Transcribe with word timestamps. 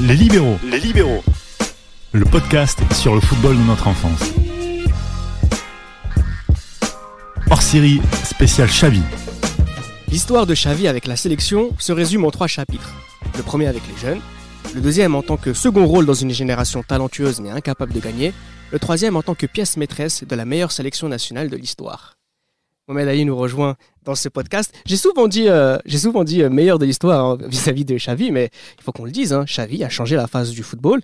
Les 0.00 0.14
libéraux, 0.14 0.58
Les 0.70 0.78
libéraux. 0.80 1.22
le 2.12 2.24
podcast 2.24 2.78
sur 2.92 3.14
le 3.14 3.20
football 3.20 3.56
de 3.56 3.62
notre 3.62 3.88
enfance. 3.88 4.32
Hors 7.50 7.62
série 7.62 8.00
spécial 8.24 8.68
Xavi. 8.68 9.00
L'histoire 10.08 10.46
de 10.46 10.54
Xavi 10.54 10.88
avec 10.88 11.06
la 11.06 11.16
sélection 11.16 11.70
se 11.78 11.92
résume 11.92 12.24
en 12.24 12.30
trois 12.30 12.46
chapitres. 12.46 12.94
Le 13.36 13.42
premier 13.42 13.66
avec 13.66 13.82
les 13.88 13.96
jeunes, 13.98 14.20
le 14.74 14.80
deuxième 14.80 15.14
en 15.14 15.22
tant 15.22 15.36
que 15.36 15.52
second 15.52 15.86
rôle 15.86 16.06
dans 16.06 16.14
une 16.14 16.30
génération 16.30 16.82
talentueuse 16.82 17.40
mais 17.40 17.50
incapable 17.50 17.92
de 17.92 18.00
gagner, 18.00 18.32
le 18.72 18.78
troisième 18.78 19.16
en 19.16 19.22
tant 19.22 19.34
que 19.34 19.46
pièce 19.46 19.76
maîtresse 19.76 20.24
de 20.24 20.36
la 20.36 20.44
meilleure 20.44 20.72
sélection 20.72 21.08
nationale 21.08 21.48
de 21.48 21.56
l'histoire. 21.56 22.15
Mohamed 22.88 23.08
Ali 23.08 23.24
nous 23.24 23.36
rejoint 23.36 23.76
dans 24.04 24.14
ce 24.14 24.28
podcast. 24.28 24.72
J'ai 24.86 24.96
souvent 24.96 25.26
dit, 25.26 25.48
euh, 25.48 25.76
j'ai 25.86 25.98
souvent 25.98 26.22
dit 26.24 26.42
euh, 26.42 26.50
meilleur 26.50 26.78
de 26.78 26.86
l'histoire 26.86 27.24
hein, 27.24 27.38
vis-à-vis 27.48 27.84
de 27.84 27.96
Xavi, 27.96 28.30
mais 28.30 28.50
il 28.78 28.84
faut 28.84 28.92
qu'on 28.92 29.04
le 29.04 29.10
dise, 29.10 29.32
hein, 29.32 29.44
Xavi 29.44 29.82
a 29.82 29.88
changé 29.88 30.14
la 30.16 30.26
face 30.28 30.50
du 30.50 30.62
football, 30.62 31.00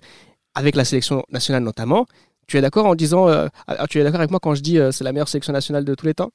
avec 0.55 0.75
la 0.75 0.85
sélection 0.85 1.23
nationale 1.29 1.63
notamment. 1.63 2.05
Tu 2.47 2.57
es 2.57 2.61
d'accord 2.61 2.85
en 2.85 2.95
disant, 2.95 3.27
euh, 3.27 3.47
ah, 3.67 3.85
tu 3.87 3.99
es 3.99 4.03
d'accord 4.03 4.19
avec 4.21 4.31
moi 4.31 4.39
quand 4.41 4.55
je 4.55 4.61
dis 4.61 4.79
euh, 4.79 4.91
c'est 4.91 5.03
la 5.03 5.11
meilleure 5.11 5.27
sélection 5.27 5.51
nationale 5.53 5.83
de 5.83 5.93
tous 5.95 6.05
les 6.05 6.13
temps? 6.13 6.31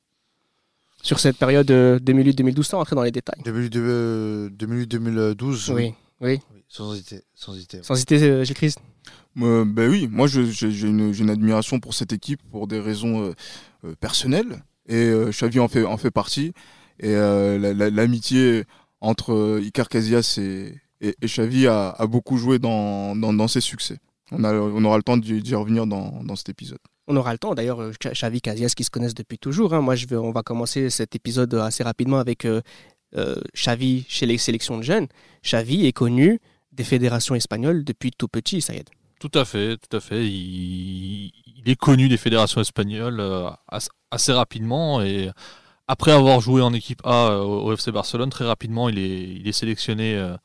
Sur 1.02 1.20
cette 1.20 1.36
période 1.38 1.70
euh, 1.70 1.98
2008-2012, 2.00 2.62
sans 2.64 2.78
rentrer 2.78 2.96
dans 2.96 3.02
les 3.02 3.12
détails. 3.12 3.40
2008-2012, 3.44 5.72
Oui, 5.72 5.94
oui. 6.20 6.40
Sans 6.68 6.92
hésiter. 6.92 7.22
Sans 7.34 7.54
hésiter. 7.54 7.78
Sans 7.82 7.94
citer 7.94 8.22
euh, 8.22 8.44
Gilles 8.44 8.56
Christ. 8.56 8.78
Euh, 9.40 9.64
ben 9.64 9.88
oui, 9.88 10.08
moi 10.10 10.26
j'ai 10.26 10.50
j'ai 10.50 10.88
une, 10.88 11.12
j'ai 11.12 11.22
une 11.22 11.30
admiration 11.30 11.78
pour 11.78 11.94
cette 11.94 12.12
équipe 12.12 12.40
pour 12.50 12.66
des 12.66 12.80
raisons 12.80 13.22
euh, 13.22 13.32
euh, 13.84 13.94
personnelles 14.00 14.64
et 14.88 14.96
euh, 14.96 15.30
Xavi 15.30 15.60
en 15.60 15.68
fait, 15.68 15.84
en 15.84 15.96
fait 15.96 16.10
partie 16.10 16.52
et 17.00 17.14
euh, 17.14 17.58
la- 17.58 17.74
la- 17.74 17.90
l'amitié 17.90 18.64
entre 19.00 19.32
euh, 19.32 19.60
Icar 19.62 19.88
Casillas 19.88 20.38
et, 20.38 20.74
et, 21.00 21.14
Xavi 21.22 21.66
a, 21.68 21.94
beaucoup 22.08 22.36
joué 22.36 22.58
dans, 22.58 23.14
dans, 23.14 23.48
ses 23.48 23.60
succès. 23.60 23.98
On, 24.32 24.84
aura 24.84 24.96
le 24.96 25.02
temps 25.02 25.16
d'y 25.16 25.54
revenir 25.54 25.86
dans, 25.86 26.22
dans 26.24 26.36
cet 26.36 26.48
épisode. 26.48 26.78
On 27.06 27.16
aura 27.16 27.32
le 27.32 27.38
temps, 27.38 27.54
d'ailleurs, 27.54 27.90
Xavi, 27.92 28.40
Casillas 28.40 28.72
qui 28.76 28.84
se 28.84 28.90
connaissent 28.90 29.14
depuis 29.14 29.38
toujours. 29.38 29.72
hein. 29.72 29.80
Moi, 29.80 29.94
on 30.12 30.30
va 30.32 30.42
commencer 30.42 30.90
cet 30.90 31.14
épisode 31.14 31.54
assez 31.54 31.82
rapidement 31.82 32.18
avec 32.18 32.44
euh, 32.44 32.60
euh, 33.16 33.36
Xavi 33.54 34.04
chez 34.08 34.26
les 34.26 34.36
sélections 34.36 34.76
de 34.76 34.82
jeunes. 34.82 35.06
Xavi 35.42 35.86
est 35.86 35.92
connu 35.92 36.40
des 36.72 36.84
fédérations 36.84 37.34
espagnoles 37.34 37.84
depuis 37.84 38.10
tout 38.10 38.28
petit, 38.28 38.60
Sayed. 38.60 38.88
Tout 39.20 39.30
à 39.34 39.44
fait, 39.44 39.76
tout 39.76 39.96
à 39.96 40.00
fait. 40.00 40.24
Il, 40.26 41.32
il 41.56 41.62
est 41.68 41.76
connu 41.76 42.08
des 42.08 42.16
fédérations 42.16 42.60
espagnoles 42.60 43.20
euh, 43.20 43.50
as- 43.68 43.88
assez 44.10 44.32
rapidement 44.32 45.02
et 45.02 45.30
après 45.88 46.12
avoir 46.12 46.40
joué 46.40 46.62
en 46.62 46.72
équipe 46.72 47.00
A 47.04 47.30
euh, 47.30 47.40
au 47.42 47.72
FC 47.72 47.90
Barcelone, 47.90 48.30
très 48.30 48.44
rapidement, 48.46 48.88
il 48.88 48.98
est, 48.98 49.22
il 49.40 49.48
est 49.48 49.52
sélectionné 49.52 50.14
euh, 50.16 50.36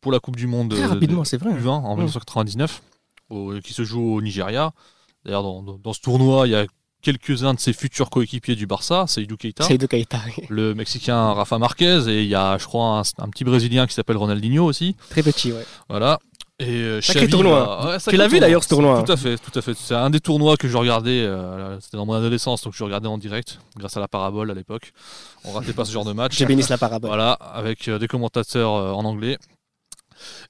pour 0.00 0.10
la 0.12 0.20
Coupe 0.20 0.36
du 0.36 0.46
Monde 0.46 0.70
Très 0.72 0.82
de- 0.82 0.86
rapidement, 0.88 1.22
de 1.22 1.26
c'est 1.26 1.36
vrai. 1.36 1.50
hein. 1.52 1.58
U20 1.60 1.68
en 1.68 1.94
Mm. 1.94 1.98
1999, 1.98 2.82
au- 3.30 3.54
qui 3.62 3.72
se 3.72 3.84
joue 3.84 4.14
au 4.16 4.22
Nigeria. 4.22 4.72
D'ailleurs, 5.24 5.42
dans, 5.42 5.92
ce 5.92 6.00
tournoi, 6.00 6.46
il 6.46 6.50
y 6.52 6.54
a 6.56 6.66
quelques-uns 7.02 7.54
de 7.54 7.60
ses 7.60 7.72
futurs 7.72 8.10
coéquipiers 8.10 8.56
du 8.56 8.66
Barça, 8.66 9.06
Seydou 9.06 9.36
Keita, 9.36 9.64
le 10.48 10.74
Mexicain 10.74 11.32
Rafa 11.32 11.58
Marquez 11.58 12.08
et 12.08 12.22
il 12.22 12.28
y 12.28 12.34
a, 12.34 12.58
je 12.58 12.64
crois, 12.64 12.98
un, 13.00 13.02
un 13.24 13.28
petit 13.28 13.44
Brésilien 13.44 13.86
qui 13.86 13.94
s'appelle 13.94 14.16
Ronaldinho 14.16 14.64
aussi. 14.64 14.96
Très 15.10 15.22
petit, 15.22 15.52
ouais. 15.52 15.64
Voilà. 15.88 16.18
Et 16.58 16.68
euh, 16.68 17.00
Sacré 17.02 17.28
tournoi. 17.28 17.80
bah, 17.82 17.90
ouais, 17.90 17.98
Tu 17.98 18.16
l'as 18.16 18.28
vu 18.28 18.40
d'ailleurs, 18.40 18.64
ce 18.64 18.68
tournoi, 18.70 19.02
Tout 19.02 19.12
à 19.12 19.16
fait, 19.16 19.36
tout 19.36 19.56
à 19.58 19.60
fait. 19.60 19.74
C'est 19.76 19.94
un 19.94 20.08
des 20.08 20.20
tournois 20.20 20.56
que 20.56 20.68
je 20.68 20.76
regardais. 20.76 21.20
euh, 21.20 21.78
C'était 21.80 21.98
dans 21.98 22.06
mon 22.06 22.14
adolescence, 22.14 22.62
donc 22.62 22.72
je 22.74 22.82
regardais 22.82 23.08
en 23.08 23.18
direct, 23.18 23.60
grâce 23.76 23.96
à 23.96 24.00
la 24.00 24.08
parabole 24.08 24.50
à 24.50 24.54
l'époque. 24.54 24.92
On 25.44 25.52
ratait 25.52 25.74
pas 25.74 25.84
ce 25.84 25.92
genre 25.92 26.06
de 26.06 26.14
match. 26.14 26.34
J'ai 26.36 26.46
bénisse 26.46 26.70
la 26.70 26.78
parabole. 26.78 27.10
Voilà, 27.10 27.32
avec 27.32 27.88
euh, 27.88 27.98
des 27.98 28.08
commentateurs 28.08 28.74
euh, 28.74 28.92
en 28.92 29.04
anglais. 29.04 29.36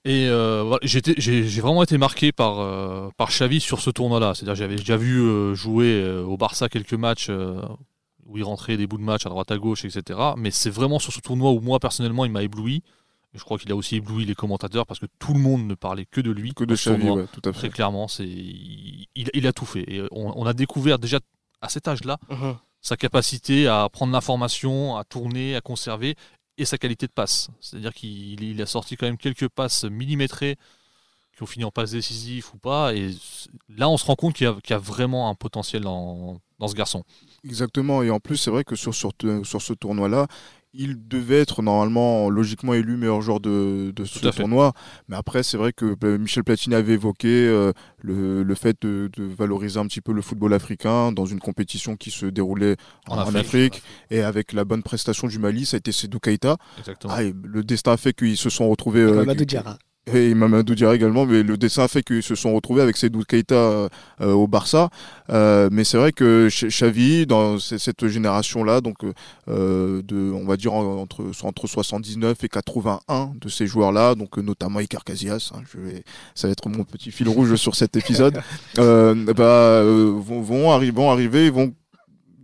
Et 0.04 0.28
voilà, 0.28 0.78
j'ai 0.84 1.60
vraiment 1.60 1.82
été 1.82 1.98
marqué 1.98 2.30
par, 2.30 3.10
par 3.16 3.30
Xavi 3.30 3.58
sur 3.60 3.80
ce 3.80 3.90
tournoi-là. 3.90 4.32
C'est-à-dire 4.34 4.54
j'avais 4.54 4.76
déjà 4.76 4.96
vu 4.96 5.56
jouer 5.56 6.08
au 6.24 6.36
Barça 6.36 6.68
quelques 6.68 6.94
matchs 6.94 7.30
où 8.24 8.38
il 8.38 8.44
rentrait 8.44 8.76
des 8.76 8.86
bouts 8.86 8.96
de 8.98 9.02
match 9.02 9.26
à 9.26 9.28
droite 9.28 9.50
à 9.50 9.58
gauche, 9.58 9.84
etc. 9.84 10.20
Mais 10.36 10.52
c'est 10.52 10.70
vraiment 10.70 11.00
sur 11.00 11.12
ce 11.12 11.18
tournoi 11.20 11.50
où 11.50 11.58
moi 11.60 11.80
personnellement 11.80 12.24
il 12.24 12.30
m'a 12.30 12.44
ébloui. 12.44 12.84
Je 13.36 13.44
crois 13.44 13.58
qu'il 13.58 13.70
a 13.70 13.76
aussi 13.76 13.96
ébloui 13.96 14.24
les 14.24 14.34
commentateurs 14.34 14.86
parce 14.86 14.98
que 14.98 15.06
tout 15.18 15.32
le 15.34 15.38
monde 15.40 15.66
ne 15.66 15.74
parlait 15.74 16.06
que 16.06 16.20
de 16.20 16.30
lui. 16.30 16.52
Que 16.54 16.64
de 16.64 16.74
Xavi, 16.74 17.08
ouais, 17.10 17.26
tout 17.32 17.46
à 17.48 17.52
Très 17.52 17.62
fait. 17.62 17.68
clairement, 17.70 18.08
c'est 18.08 18.26
il, 18.26 19.06
il 19.34 19.46
a 19.46 19.52
tout 19.52 19.66
fait. 19.66 19.84
Et 19.88 20.02
on, 20.10 20.40
on 20.40 20.46
a 20.46 20.52
découvert 20.54 20.98
déjà 20.98 21.20
à 21.60 21.68
cet 21.68 21.86
âge-là 21.88 22.18
Mhm. 22.30 22.56
sa 22.80 22.96
capacité 22.96 23.66
à 23.68 23.88
prendre 23.90 24.12
l'information, 24.12 24.96
à 24.96 25.04
tourner, 25.04 25.54
à 25.56 25.60
conserver, 25.60 26.14
et 26.58 26.64
sa 26.64 26.78
qualité 26.78 27.06
de 27.06 27.12
passe. 27.12 27.50
C'est-à-dire 27.60 27.92
qu'il 27.92 28.42
il 28.42 28.62
a 28.62 28.66
sorti 28.66 28.96
quand 28.96 29.06
même 29.06 29.18
quelques 29.18 29.48
passes 29.48 29.84
millimétrées 29.84 30.56
qui 31.36 31.42
ont 31.42 31.46
fini 31.46 31.64
en 31.66 31.70
passe 31.70 31.90
décisive 31.90 32.46
ou 32.54 32.58
pas. 32.58 32.94
Et 32.94 33.10
là, 33.68 33.90
on 33.90 33.98
se 33.98 34.06
rend 34.06 34.14
compte 34.14 34.34
qu'il 34.34 34.46
y, 34.46 34.48
a- 34.48 34.54
qu'il 34.62 34.70
y 34.70 34.74
a 34.74 34.78
vraiment 34.78 35.28
un 35.28 35.34
potentiel 35.34 35.82
dans, 35.82 36.40
dans 36.58 36.68
ce 36.68 36.74
garçon. 36.74 37.04
Exactement, 37.44 38.02
et 38.02 38.10
en 38.10 38.20
plus 38.20 38.38
c'est 38.38 38.50
vrai 38.50 38.64
que 38.64 38.74
sur, 38.74 38.94
sur, 38.94 39.12
sur 39.44 39.60
ce 39.60 39.72
tournoi-là, 39.74 40.28
il 40.78 41.08
devait 41.08 41.38
être 41.40 41.62
normalement 41.62 42.28
logiquement 42.30 42.74
élu 42.74 42.96
meilleur 42.96 43.22
joueur 43.22 43.40
de, 43.40 43.92
de 43.94 44.04
ce 44.04 44.18
tournoi. 44.42 44.72
Mais 45.08 45.16
après, 45.16 45.42
c'est 45.42 45.56
vrai 45.56 45.72
que 45.72 45.96
euh, 46.04 46.18
Michel 46.18 46.44
Platini 46.44 46.74
avait 46.74 46.94
évoqué 46.94 47.28
euh, 47.28 47.72
le, 48.02 48.42
le 48.42 48.54
fait 48.54 48.76
de, 48.82 49.10
de 49.16 49.24
valoriser 49.24 49.78
un 49.78 49.86
petit 49.86 50.00
peu 50.00 50.12
le 50.12 50.22
football 50.22 50.52
africain 50.54 51.12
dans 51.12 51.26
une 51.26 51.40
compétition 51.40 51.96
qui 51.96 52.10
se 52.10 52.26
déroulait 52.26 52.76
en, 53.08 53.18
En 53.18 53.22
en 53.28 53.34
Afrique. 53.34 53.82
Et 54.10 54.22
avec 54.22 54.52
la 54.52 54.64
bonne 54.64 54.82
prestation 54.82 55.28
du 55.28 55.38
Mali, 55.38 55.66
ça 55.66 55.76
a 55.76 55.78
été 55.78 55.92
Sedou 55.92 56.18
Keita. 56.18 56.56
Ah, 57.08 57.22
le 57.22 57.62
destin 57.64 57.92
a 57.92 57.96
fait 57.96 58.12
qu'ils 58.12 58.36
se 58.36 58.50
sont 58.50 58.68
retrouvés. 58.68 59.00
euh, 59.00 59.14
Mamadou 59.16 59.40
que- 59.40 59.44
Diarra. 59.44 59.78
Et 60.12 60.34
Mamadou 60.34 60.74
Diarra 60.76 60.94
également, 60.94 61.26
mais 61.26 61.42
le 61.42 61.56
dessin 61.56 61.82
a 61.82 61.88
fait 61.88 62.02
qu'ils 62.02 62.22
se 62.22 62.34
sont 62.36 62.54
retrouvés 62.54 62.80
avec 62.82 62.96
Sedou 62.96 63.22
Keita 63.24 63.54
euh, 63.56 63.88
au 64.20 64.46
Barça. 64.46 64.88
Euh, 65.30 65.68
mais 65.72 65.82
c'est 65.82 65.96
vrai 65.98 66.12
que 66.12 66.48
Xavi, 66.48 67.26
dans 67.26 67.58
cette 67.58 68.06
génération-là, 68.06 68.80
donc 68.80 68.98
euh, 69.48 70.02
de, 70.02 70.30
on 70.32 70.46
va 70.46 70.56
dire 70.56 70.72
en- 70.74 71.00
entre, 71.02 71.24
entre 71.42 71.66
79 71.66 72.44
et 72.44 72.48
81 72.48 73.32
de 73.40 73.48
ces 73.48 73.66
joueurs-là, 73.66 74.14
donc 74.14 74.38
euh, 74.38 74.42
notamment 74.42 74.78
Icar 74.80 75.02
Casillas, 75.02 75.50
hein, 75.54 75.62
je 75.72 75.80
vais, 75.80 76.04
ça 76.36 76.46
va 76.46 76.52
être 76.52 76.68
mon 76.68 76.84
petit 76.84 77.10
fil 77.10 77.28
rouge 77.28 77.56
sur 77.56 77.74
cet 77.74 77.96
épisode, 77.96 78.40
euh, 78.78 79.14
bah, 79.34 79.42
euh, 79.42 80.12
vont, 80.16 80.40
vont, 80.40 80.70
arri- 80.70 80.92
vont 80.92 81.10
arriver, 81.10 81.46
ils 81.46 81.52
vont 81.52 81.74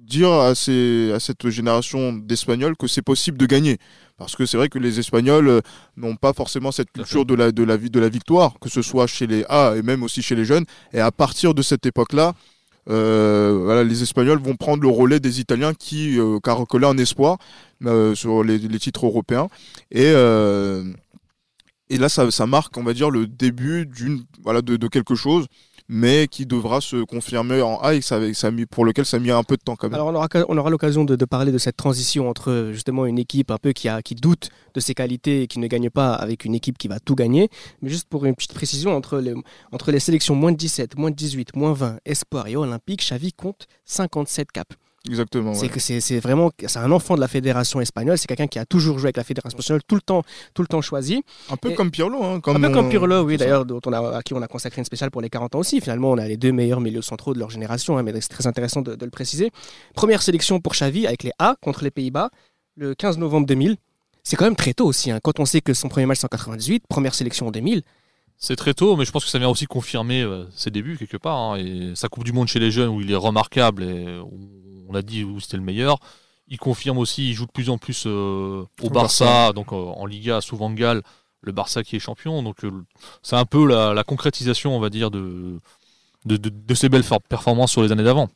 dire 0.05 0.31
à, 0.33 0.55
ces, 0.55 1.11
à 1.15 1.21
cette 1.21 1.49
génération 1.49 2.13
d'Espagnols 2.13 2.77
que 2.77 2.87
c'est 2.87 3.03
possible 3.03 3.39
de 3.39 3.47
gagner. 3.47 3.79
Parce 4.23 4.37
que 4.37 4.47
c'est 4.47 4.57
vrai 4.57 4.69
que 4.69 4.79
les 4.79 4.99
Espagnols 4.99 5.49
euh, 5.49 5.61
n'ont 5.97 6.17
pas 6.17 6.33
forcément 6.33 6.73
cette 6.73 6.91
culture 6.93 7.25
de 7.27 7.35
la, 7.35 7.53
de, 7.53 7.63
la, 7.63 7.77
de 7.77 8.01
la 8.01 8.09
victoire, 8.09 8.59
que 8.61 8.69
ce 8.69 8.83
soit 8.83 9.07
chez 9.07 9.27
les 9.27 9.45
A 9.49 9.75
et 9.77 9.83
même 9.83 10.03
aussi 10.03 10.23
chez 10.23 10.35
les 10.35 10.45
jeunes. 10.45 10.65
Et 10.93 11.01
à 11.01 11.11
partir 11.11 11.55
de 11.55 11.63
cette 11.63 11.85
époque-là, 11.87 12.35
euh, 12.91 13.61
voilà, 13.65 13.85
les 13.85 14.03
Espagnols 14.03 14.41
vont 14.41 14.57
prendre 14.57 14.83
le 14.83 14.89
relais 14.89 15.21
des 15.21 15.41
Italiens 15.41 15.73
qui 15.73 16.19
euh, 16.19 16.41
caracolaient 16.41 16.89
un 16.89 16.99
espoir 16.99 17.39
euh, 17.85 18.15
sur 18.15 18.43
les, 18.43 18.59
les 18.59 18.79
titres 18.79 19.07
européens. 19.07 19.49
Et, 19.91 20.13
et 21.89 21.99
là, 21.99 22.09
ça, 22.09 22.31
ça 22.31 22.47
marque, 22.47 22.77
on 22.79 22.83
va 22.83 22.95
dire, 22.95 23.11
le 23.11 23.27
début 23.27 23.87
d'une 23.87 24.25
voilà, 24.43 24.63
de, 24.63 24.77
de 24.77 24.89
quelque 24.89 25.15
chose, 25.15 25.47
mais 25.93 26.27
qui 26.27 26.47
devra 26.47 26.81
se 26.81 27.05
confirmer 27.05 27.61
en 27.61 27.79
A 27.83 27.95
et 27.95 28.01
pour 28.71 28.87
lequel 28.87 29.05
ça 29.05 29.19
a 29.19 29.21
mis 29.21 29.31
un 29.31 29.43
peu 29.43 29.59
de 29.59 29.63
temps 29.63 29.77
quand 29.77 29.89
même. 29.89 29.95
Alors 29.95 30.07
on 30.07 30.15
aura, 30.15 30.29
on 30.49 30.57
aura 30.57 30.71
l'occasion 30.71 31.05
de, 31.05 31.23
parler 31.27 31.53
de 31.53 31.59
cette 31.59 31.77
transition 31.77 32.31
entre 32.31 32.71
justement 32.73 33.05
une 33.05 33.19
équipe 33.19 33.51
un 33.51 33.59
peu 33.59 33.73
qui, 33.73 33.89
a, 33.89 34.01
qui 34.01 34.15
doute 34.15 34.49
de 34.73 34.81
ses 34.81 34.95
qualités 34.95 35.43
et 35.43 35.47
qui 35.47 35.59
ne 35.59 35.67
gagne 35.67 35.91
pas 35.91 36.15
avec 36.15 36.47
une 36.47 36.55
équipe 36.55 36.79
qui 36.79 36.89
va 36.89 36.99
tout 36.99 37.15
gagner. 37.15 37.51
Mais 37.83 37.91
juste 37.91 38.09
pour 38.09 38.25
une 38.25 38.35
petite 38.35 38.55
précision, 38.55 38.97
entre 38.97 39.19
les, 39.19 39.35
entre 39.71 39.93
les 39.93 40.01
sélections 40.01 40.35
moins 40.35 40.53
de 40.53 40.57
17, 40.57 40.97
moins 40.97 41.11
de 41.11 41.17
18, 41.17 41.55
moins 41.57 41.75
20, 41.75 41.99
Espoir 42.07 42.47
et 42.49 42.57
Olympique, 42.57 43.01
Xavi 43.01 43.35
compte 43.35 43.67
57 43.85 44.51
caps. 44.51 44.77
Exactement. 45.09 45.53
C'est 45.55 45.63
ouais. 45.63 45.69
que 45.69 45.81
c'est 45.81 46.21
vraiment 46.21 46.53
c'est 46.65 46.79
un 46.79 46.93
enfant 46.93 47.17
de 47.17 47.21
la 47.21 47.27
fédération 47.27 47.81
espagnole. 47.81 48.17
C'est 48.19 48.29
quelqu'un 48.29 48.47
qui 48.47 48.59
a 48.61 48.65
toujours 48.65 48.99
joué 48.99 49.07
avec 49.07 49.17
la 49.17 49.25
fédération 49.25 49.59
espagnole, 49.59 49.83
tout 49.87 49.97
le 49.97 50.01
temps, 50.01 50.23
tout 50.55 50.63
le 50.63 50.69
temps 50.69 50.81
choisi. 50.81 51.25
Un 51.51 51.57
peu 51.57 51.71
Et- 51.71 51.75
comme 51.75 51.91
Pirlo. 51.91 52.23
Hein, 52.23 52.35
Un 52.37 52.41
comme 52.41 52.63
peu 52.63 52.71
comme 52.71 52.89
Pirlo, 52.89 53.23
oui, 53.25 53.35
ça. 53.37 53.45
d'ailleurs, 53.45 53.65
dont 53.67 53.81
on 53.85 53.93
a, 53.93 54.19
à 54.19 54.23
qui 54.23 54.33
on 54.35 54.41
a 54.43 54.47
consacré 54.47 54.81
une 54.81 54.85
spéciale 54.85 55.11
pour 55.11 55.21
les 55.21 55.29
40 55.29 55.57
ans 55.57 55.59
aussi. 55.59 55.81
Finalement, 55.81 56.13
on 56.13 56.19
a 56.19 56.29
les 56.29 56.37
deux 56.37 56.53
meilleurs 56.53 56.81
milieux 56.81 57.03
centraux 57.03 57.35
de 57.35 57.41
leur 57.41 57.51
génération, 57.51 57.99
hein, 57.99 58.05
mais 58.05 58.13
c'est 58.21 58.29
très 58.29 58.47
intéressant 58.47 58.81
de, 58.81 58.95
de 58.95 59.05
le 59.05 59.11
préciser. 59.11 59.51
Première 59.95 60.23
sélection 60.23 60.61
pour 60.61 60.73
Xavi 60.75 61.07
avec 61.07 61.25
les 61.25 61.33
A 61.41 61.57
contre 61.61 61.83
les 61.83 61.91
Pays-Bas, 61.91 62.31
le 62.77 62.95
15 62.95 63.19
novembre 63.19 63.47
2000. 63.49 63.77
C'est 64.23 64.37
quand 64.37 64.45
même 64.45 64.55
très 64.55 64.73
tôt 64.73 64.87
aussi, 64.87 65.11
hein, 65.11 65.19
quand 65.21 65.41
on 65.41 65.45
sait 65.45 65.61
que 65.61 65.75
son 65.75 65.89
premier 65.89 66.07
match 66.07 66.19
c'est 66.21 66.27
en 66.27 66.29
98, 66.29 66.85
première 66.89 67.15
sélection 67.17 67.49
en 67.49 67.51
2000. 67.51 67.83
C'est 68.45 68.57
très 68.57 68.75
tôt, 68.75 68.97
mais 68.97 69.05
je 69.05 69.13
pense 69.13 69.25
que 69.25 69.31
ça 69.31 69.39
vient 69.39 69.49
aussi 69.49 69.67
confirmer 69.67 70.21
euh, 70.23 70.45
ses 70.57 70.73
débuts 70.73 70.99
quelque 70.99 71.17
part. 71.17 71.39
hein, 71.39 71.57
et 71.59 71.93
sa 71.95 72.09
Coupe 72.09 72.25
du 72.25 72.33
Monde 72.33 72.49
chez 72.49 72.59
les 72.59 72.73
jeunes, 72.73 72.89
où 72.89 73.01
il 73.01 73.09
est 73.13 73.15
remarquable, 73.17 73.85
et 73.85 74.19
où 74.19 74.85
on 74.89 74.95
a 74.97 75.03
dit 75.03 75.23
où 75.23 75.39
c'était 75.39 75.57
le 75.59 75.63
meilleur. 75.63 75.99
Il 76.49 76.59
confirme 76.59 76.99
aussi, 76.99 77.31
il 77.31 77.35
joue 77.35 77.47
de 77.47 77.53
plus 77.53 77.71
en 77.71 77.79
plus 77.79 78.03
euh, 78.07 78.65
au 78.83 78.91
Barça, 78.91 79.25
Barça. 79.25 79.53
donc 79.53 79.73
euh, 79.73 79.77
en 79.77 80.07
Liga, 80.07 80.41
souvent 80.41 80.73
Galles, 80.73 81.03
le 81.41 81.53
Barça 81.53 81.85
qui 81.85 81.95
est 81.95 82.01
champion. 82.01 82.43
Donc 82.43 82.65
euh, 82.65 82.73
c'est 83.23 83.37
un 83.37 83.45
peu 83.45 83.65
la, 83.65 83.95
la 83.95 84.03
concrétisation, 84.03 84.77
on 84.77 84.81
va 84.81 84.91
dire, 84.91 85.13
de, 85.13 85.61
de, 86.25 86.37
de- 86.37 86.49
de 86.51 86.75
ses 86.75 86.89
belles 86.89 87.05
for- 87.05 87.23
performances 87.23 87.71
sur 87.71 87.83
les 87.85 87.93
années 87.93 88.03
d'avant. 88.05 88.29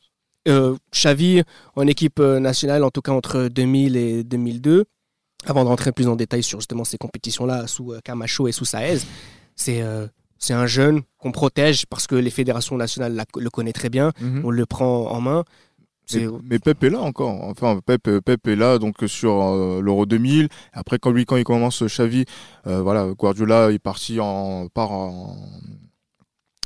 Xavi 0.93 1.43
en 1.75 1.85
équipe 1.85 2.19
nationale, 2.21 2.85
en 2.85 2.89
tout 2.91 3.01
cas 3.01 3.11
entre 3.11 3.49
2000 3.49 3.97
et 3.97 4.23
2002, 4.23 4.85
avant 5.45 5.65
de 5.65 5.69
rentrer 5.69 5.91
plus 5.91 6.07
en 6.07 6.15
détail 6.15 6.41
sur 6.43 6.61
justement 6.61 6.85
ces 6.85 6.97
compétitions-là 6.97 7.67
sous 7.67 7.93
Camacho 8.05 8.47
et 8.47 8.53
sous 8.53 8.63
Saez, 8.63 8.99
c'est 9.57 9.81
euh, 9.81 10.07
c'est 10.39 10.53
un 10.53 10.67
jeune 10.67 11.01
qu'on 11.17 11.33
protège 11.33 11.85
parce 11.87 12.07
que 12.07 12.15
les 12.15 12.29
fédérations 12.29 12.77
nationales 12.77 13.13
la- 13.15 13.25
le 13.37 13.49
connaissent 13.49 13.73
très 13.73 13.89
bien. 13.89 14.13
Mhm. 14.21 14.43
On 14.45 14.49
le 14.51 14.65
prend 14.65 15.11
en 15.11 15.19
main. 15.19 15.43
Mais, 16.43 16.57
Pep 16.59 16.81
est 16.85 16.89
là 16.89 17.01
encore. 17.01 17.43
Enfin, 17.43 17.81
Pep, 17.85 18.01
Pep 18.23 18.47
est 18.47 18.55
là 18.55 18.77
donc 18.77 18.95
sur 19.07 19.43
euh, 19.43 19.81
l'Euro 19.81 20.05
2000. 20.05 20.47
Après, 20.71 20.99
quand 20.99 21.11
lui, 21.11 21.25
quand 21.25 21.35
il 21.35 21.43
commence 21.43 21.83
Xavi, 21.83 22.23
euh, 22.65 22.81
voilà, 22.81 23.07
Guardiola 23.17 23.71
est 23.73 23.79
parti 23.79 24.21
en, 24.21 24.69
part 24.69 24.91
en, 24.93 25.35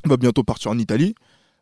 va 0.05 0.17
bientôt 0.17 0.43
partir 0.43 0.69
en 0.69 0.77
Italie. 0.77 1.15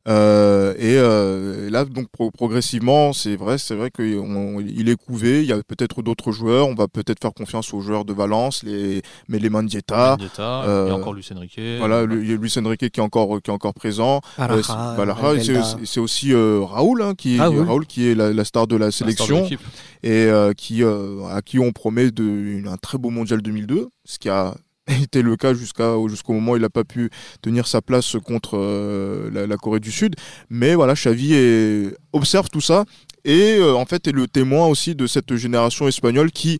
Euh, 0.07 0.73
et, 0.79 0.97
euh, 0.97 1.67
et 1.67 1.69
là, 1.69 1.85
donc 1.85 2.07
pro- 2.11 2.31
progressivement, 2.31 3.13
c'est 3.13 3.35
vrai, 3.35 3.57
c'est 3.57 3.75
vrai 3.75 3.91
qu'il 3.91 4.89
est 4.89 4.95
couvé. 4.95 5.41
Il 5.41 5.45
y 5.45 5.51
a 5.51 5.57
peut-être 5.61 6.01
d'autres 6.01 6.31
joueurs. 6.31 6.67
On 6.67 6.73
va 6.73 6.87
peut-être 6.87 7.19
faire 7.21 7.33
confiance 7.33 7.73
aux 7.73 7.81
joueurs 7.81 8.05
de 8.05 8.13
Valence, 8.13 8.63
les, 8.63 9.01
mais 9.27 9.37
les. 9.39 9.49
Mendieta, 9.49 10.15
euh, 10.63 10.85
il 10.85 10.89
y 10.89 10.91
a 10.91 10.95
encore 10.95 11.13
Luis 11.13 11.27
Enrique. 11.35 11.59
Voilà, 11.79 12.03
il 12.03 12.29
y 12.29 12.33
a 12.33 12.37
Luis 12.37 12.53
Enrique 12.57 12.89
qui 12.89 12.99
est 12.99 13.03
encore, 13.03 13.41
qui 13.41 13.51
est 13.51 13.53
encore 13.53 13.73
présent. 13.73 14.21
Euh, 14.39 14.61
c'est- 15.85 15.99
aussi- 15.99 16.33
euh, 16.33 16.61
Raoul, 16.63 17.01
hein, 17.01 17.13
qui 17.15 17.35
est, 17.35 17.39
Raoul. 17.49 17.67
Raoul 17.67 17.85
qui 17.85 18.07
est 18.07 18.15
la, 18.15 18.31
la 18.33 18.45
star 18.45 18.67
de 18.67 18.75
la 18.77 18.85
la 18.85 18.91
star 18.91 19.07
de 19.07 19.13
sélection 19.15 19.47
et 20.03 20.11
euh, 20.11 20.53
qui, 20.53 20.83
euh, 20.83 21.25
à 21.29 21.41
qui 21.41 21.59
on 21.59 21.71
promet 21.71 22.09
de, 22.11 22.23
une- 22.23 22.67
un 22.67 22.77
très 22.77 22.97
beau 22.97 23.09
mondial 23.09 23.41
2002, 23.41 23.89
ce 24.05 24.17
qui 24.17 24.29
a 24.29 24.55
été 24.93 25.21
le 25.21 25.35
cas 25.35 25.53
jusqu'au 25.53 26.33
moment 26.33 26.53
où 26.53 26.55
il 26.55 26.61
n'a 26.61 26.69
pas 26.69 26.83
pu 26.83 27.09
tenir 27.41 27.67
sa 27.67 27.81
place 27.81 28.15
contre 28.23 28.57
euh, 28.57 29.47
la, 29.47 29.57
Corée 29.57 29.79
du 29.79 29.91
Sud. 29.91 30.15
Mais 30.49 30.75
voilà, 30.75 30.93
Xavi 30.93 31.91
observe 32.13 32.49
tout 32.49 32.61
ça 32.61 32.85
et 33.25 33.57
euh, 33.57 33.75
en 33.75 33.85
fait 33.85 34.07
est 34.07 34.11
le 34.11 34.27
témoin 34.27 34.67
aussi 34.67 34.95
de 34.95 35.07
cette 35.07 35.35
génération 35.35 35.87
espagnole 35.87 36.31
qui 36.31 36.59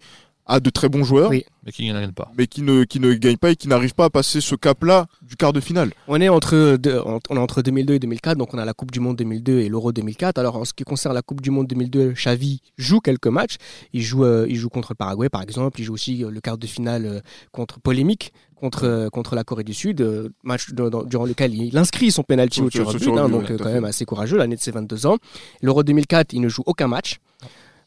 a 0.50 0.60
de 0.60 0.70
très 0.70 0.90
bons 0.90 1.04
joueurs, 1.04 1.30
Oui. 1.30 1.46
Mais 1.66 1.72
qui 1.72 1.88
ne 1.88 1.94
gagne 2.00 2.12
pas. 2.12 2.32
mais 2.38 2.48
qui 2.48 2.62
ne, 2.64 2.84
qui 2.84 3.00
ne 3.00 3.14
gagne 3.14 3.38
pas 3.38 3.52
et 3.52 3.56
qui 3.56 3.68
n'arrive 3.68 3.94
pas 3.94 4.06
à 4.06 4.10
passer 4.10 4.42
ce 4.42 4.56
cap-là 4.56 5.06
du 5.22 5.36
quart 5.36 5.54
de 5.54 5.60
finale. 5.60 5.92
On 6.08 6.20
est 6.20 6.28
entre 6.30 6.76
deux- 6.78 7.00
on 7.06 7.20
est 7.36 7.38
entre 7.40 7.62
2002 7.62 7.94
et 7.94 8.00
2004, 8.00 8.38
donc 8.38 8.54
on 8.54 8.58
a 8.58 8.66
la 8.66 8.74
Coupe 8.74 8.92
du 8.92 9.00
Monde 9.00 9.16
2002 9.18 9.60
et 9.60 9.70
l'Euro 9.70 9.92
2004. 9.92 10.38
Alors 10.40 10.56
en 10.58 10.66
ce 10.66 10.74
qui 10.74 10.84
concerne 10.84 11.14
la 11.14 11.22
Coupe 11.22 11.42
du 11.42 11.52
Monde 11.52 11.68
2002, 11.68 12.14
Xavi 12.14 12.62
joue 12.78 13.00
quelques 13.00 13.28
matchs. 13.28 13.58
Il 13.94 14.02
joue, 14.02 14.24
euh, 14.26 14.46
il 14.50 14.56
joue 14.56 14.70
contre 14.70 14.94
le 14.94 14.96
Paraguay 14.96 15.30
par 15.30 15.42
exemple. 15.44 15.80
Il 15.80 15.84
joue 15.86 15.94
aussi 15.94 16.24
euh, 16.24 16.32
le 16.32 16.42
quart 16.42 16.58
de 16.58 16.66
finale 16.68 17.06
euh, 17.06 17.20
contre 17.52 17.80
polémique 17.80 18.34
contre 18.56 19.08
contre 19.14 19.36
la 19.36 19.46
Corée 19.46 19.64
du 19.64 19.74
Sud, 19.74 20.06
match 20.44 20.72
de- 20.72 20.90
dans- 20.90 21.04
durant 21.04 21.26
lequel 21.26 21.54
il 21.56 21.78
inscrit 21.78 22.12
son 22.12 22.24
penalty 22.24 22.60
au 22.62 22.70
tir 22.70 22.84
but, 22.92 23.08
hein, 23.18 23.30
donc 23.30 23.56
quand 23.56 23.72
même 23.72 23.86
assez 23.86 24.04
courageux 24.04 24.36
l'année 24.38 24.58
de 24.58 24.62
ses 24.62 24.72
22 24.72 25.06
ans. 25.06 25.16
L'Euro 25.62 25.82
2004, 25.84 26.34
il 26.34 26.42
ne 26.42 26.50
joue 26.50 26.64
aucun 26.66 26.88
match. 26.88 27.20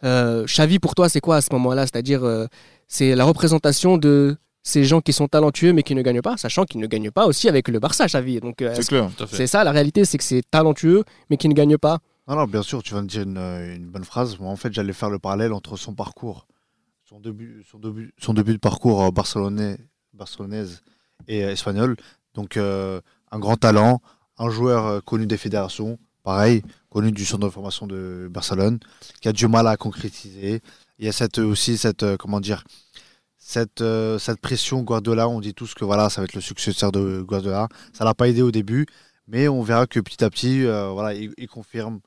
Euh, 0.05 0.45
Xavi 0.47 0.79
pour 0.79 0.95
toi, 0.95 1.09
c'est 1.09 1.21
quoi 1.21 1.37
à 1.37 1.41
ce 1.41 1.49
moment-là? 1.53 1.83
C'est-à-dire 1.87 2.25
euh, 2.25 2.47
c'est 2.89 3.15
la 3.15 3.25
représentation 3.25 3.99
de 3.99 4.37
ces 4.63 4.85
gens 4.85 5.01
qui 5.01 5.13
sont 5.13 5.29
talentueux 5.29 5.73
mais 5.73 5.83
qui 5.83 5.95
ne 5.95 6.03
gagnent 6.03 6.23
pas, 6.23 6.37
sachant 6.37 6.65
qu'ils 6.65 6.81
ne 6.81 6.87
gagnent 6.87 7.11
pas 7.11 7.27
aussi 7.27 7.49
avec 7.49 7.69
le 7.69 7.79
Barça, 7.79 8.07
Xavi. 8.07 8.41
Donc 8.41 8.63
euh, 8.63 8.75
C'est 8.75 8.87
clair. 8.87 9.11
C'est 9.31 9.47
ça, 9.47 9.65
la 9.65 9.73
réalité, 9.73 10.05
c'est 10.05 10.19
que 10.19 10.25
c'est 10.25 10.43
talentueux, 10.51 11.05
mais 11.31 11.37
qui 11.37 11.49
ne 11.49 11.55
gagne 11.55 11.79
pas. 11.79 11.99
Non, 12.29 12.37
non, 12.37 12.45
bien 12.45 12.63
sûr, 12.63 12.83
tu 12.83 12.95
viens 12.95 13.03
de 13.03 13.09
dire 13.09 13.23
une, 13.23 13.39
une 13.39 13.87
bonne 13.87 14.05
phrase. 14.05 14.39
Moi, 14.39 14.51
en 14.51 14.57
fait, 14.57 14.73
j'allais 14.73 14.93
faire 14.93 15.11
le 15.11 15.19
parallèle 15.19 15.53
entre 15.53 15.77
son 15.77 15.95
parcours, 15.95 16.47
son 17.05 17.19
début, 17.19 17.65
son 17.69 17.79
début, 17.79 18.15
son 18.19 18.33
début 18.33 18.53
de 18.53 18.59
parcours 18.59 19.11
barcelonais, 19.13 19.77
barcelonaise 20.15 20.83
et 21.27 21.41
espagnol. 21.41 21.97
Donc, 22.35 22.57
euh, 22.57 23.01
un 23.33 23.39
grand 23.41 23.57
talent, 23.57 24.01
un 24.39 24.51
joueur 24.51 25.03
connu 25.05 25.27
des 25.27 25.37
fédérations, 25.37 25.99
pareil, 26.23 26.63
connu 26.91 27.13
du 27.13 27.25
centre 27.25 27.45
de 27.47 27.51
formation 27.51 27.87
de 27.87 28.29
Barcelone, 28.31 28.79
qui 29.21 29.29
a 29.29 29.33
du 29.33 29.47
mal 29.49 29.67
à 29.67 29.77
concrétiser. 29.77 30.61
Il 30.99 31.07
y 31.07 31.09
a 31.09 31.13
cette, 31.13 31.39
aussi 31.39 31.77
cette, 31.79 32.03
euh, 32.03 32.17
comment 32.17 32.41
dire, 32.41 32.65
cette, 33.39 33.81
euh, 33.81 34.19
cette 34.19 34.41
pression 34.41 34.83
Guardiola. 34.83 35.29
On 35.29 35.41
dit 35.41 35.55
tous 35.55 35.75
que 35.75 35.85
voilà, 35.85 36.11
ça 36.11 36.21
va 36.21 36.25
être 36.27 36.35
le 36.35 36.41
successeur 36.41 36.93
de 36.93 37.23
Guardiola. 37.23 37.69
Ça 37.93 38.05
l'a 38.05 38.15
pas 38.15 38.29
aidé 38.29 38.43
au 38.43 38.51
début, 38.51 38.87
mais 39.27 39.49
on 39.49 39.63
verra 39.63 39.87
que 39.87 40.01
petit 40.01 40.23
à 40.23 40.31
petit, 40.31 40.65
euh, 40.65 40.89
voilà, 40.89 41.15
il, 41.15 41.33
il 41.37 41.49
confirme 41.49 42.01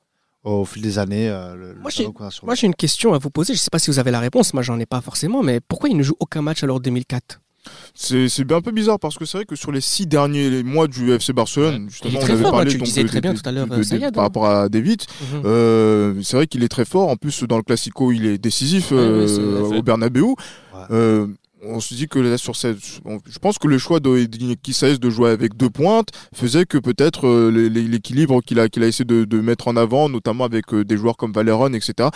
au 0.45 0.63
fil 0.65 0.81
des 0.81 0.99
années 0.99 1.29
euh, 1.29 1.55
le, 1.55 1.75
Moi, 1.75 1.91
sur 1.91 2.13
Moi, 2.43 2.55
j'ai 2.55 2.67
une 2.67 2.75
question 2.75 3.13
à 3.13 3.17
vous 3.17 3.31
poser. 3.31 3.53
Je 3.53 3.59
ne 3.59 3.63
sais 3.63 3.69
pas 3.71 3.79
si 3.79 3.89
vous 3.89 3.99
avez 3.99 4.11
la 4.11 4.19
réponse. 4.19 4.53
Moi, 4.53 4.63
j'en 4.63 4.79
ai 4.79 4.85
pas 4.85 5.01
forcément. 5.01 5.43
Mais 5.43 5.59
pourquoi 5.59 5.89
il 5.89 5.97
ne 5.97 6.03
joue 6.03 6.15
aucun 6.19 6.41
match 6.41 6.63
alors 6.63 6.79
2004 6.79 7.41
C'est 7.93 8.51
un 8.51 8.61
peu 8.61 8.71
bizarre 8.71 8.99
parce 8.99 9.17
que 9.17 9.25
c'est 9.25 9.37
vrai 9.39 9.45
que 9.45 9.55
sur 9.55 9.71
les 9.71 9.81
six 9.81 10.05
derniers 10.07 10.63
mois 10.63 10.87
du 10.87 11.11
FC 11.11 11.33
Barcelone, 11.33 11.87
justement, 11.89 12.19
on 12.21 12.23
avait 12.25 12.41
fort, 12.41 12.51
parlé 12.51 12.73
donc, 12.75 12.87
de- 12.87 13.07
très 13.07 13.21
bien 13.21 13.33
de- 13.33 13.39
tout 13.39 13.47
à 13.49 13.51
l'heure, 13.51 13.67
euh, 13.71 14.11
par 14.11 14.19
hein. 14.19 14.21
rapport 14.23 14.45
à 14.47 14.69
David. 14.69 15.01
Euh, 15.45 16.13
c'est 16.23 16.37
vrai 16.37 16.47
qu'il 16.47 16.63
est 16.63 16.67
très 16.69 16.85
fort. 16.85 17.09
En 17.09 17.15
plus, 17.15 17.43
dans 17.43 17.57
le 17.57 17.63
Classico, 17.63 18.11
il 18.11 18.25
est 18.25 18.37
décisif 18.37 18.91
Ouais, 18.91 18.97
euh, 18.99 19.61
au 19.77 19.81
Bernabeu. 19.81 20.21
Ouais. 20.23 20.35
Euh, 20.91 21.27
on 21.67 21.79
se 21.79 21.95
dit 21.95 22.07
que 22.07 22.19
là, 22.19 22.37
sur 22.37 22.55
cette, 22.55 22.77
on- 23.05 23.17
je 23.27 23.39
pense 23.39 23.57
que 23.57 23.67
le 23.67 23.77
choix 23.79 23.99
de 23.99 24.27
Kissaes 24.61 24.97
de 24.99 25.09
jouer 25.09 25.31
avec 25.31 25.57
deux 25.57 25.69
pointes 25.71 26.09
faisait 26.33 26.65
que 26.65 26.77
peut-être 26.77 27.49
l'é- 27.49 27.69
l'é- 27.69 27.87
l'équilibre 27.87 28.41
qu'il 28.41 28.59
a, 28.59 28.69
qu'il 28.69 28.83
a 28.83 28.87
essayé 28.87 29.05
de, 29.05 29.25
de 29.25 29.41
mettre 29.41 29.67
en 29.67 29.75
avant, 29.75 30.07
notamment 30.09 30.43
avec 30.43 30.73
des 30.75 30.97
joueurs 30.97 31.17
comme 31.17 31.31
Valeron, 31.31 31.73
etc., 31.73 32.09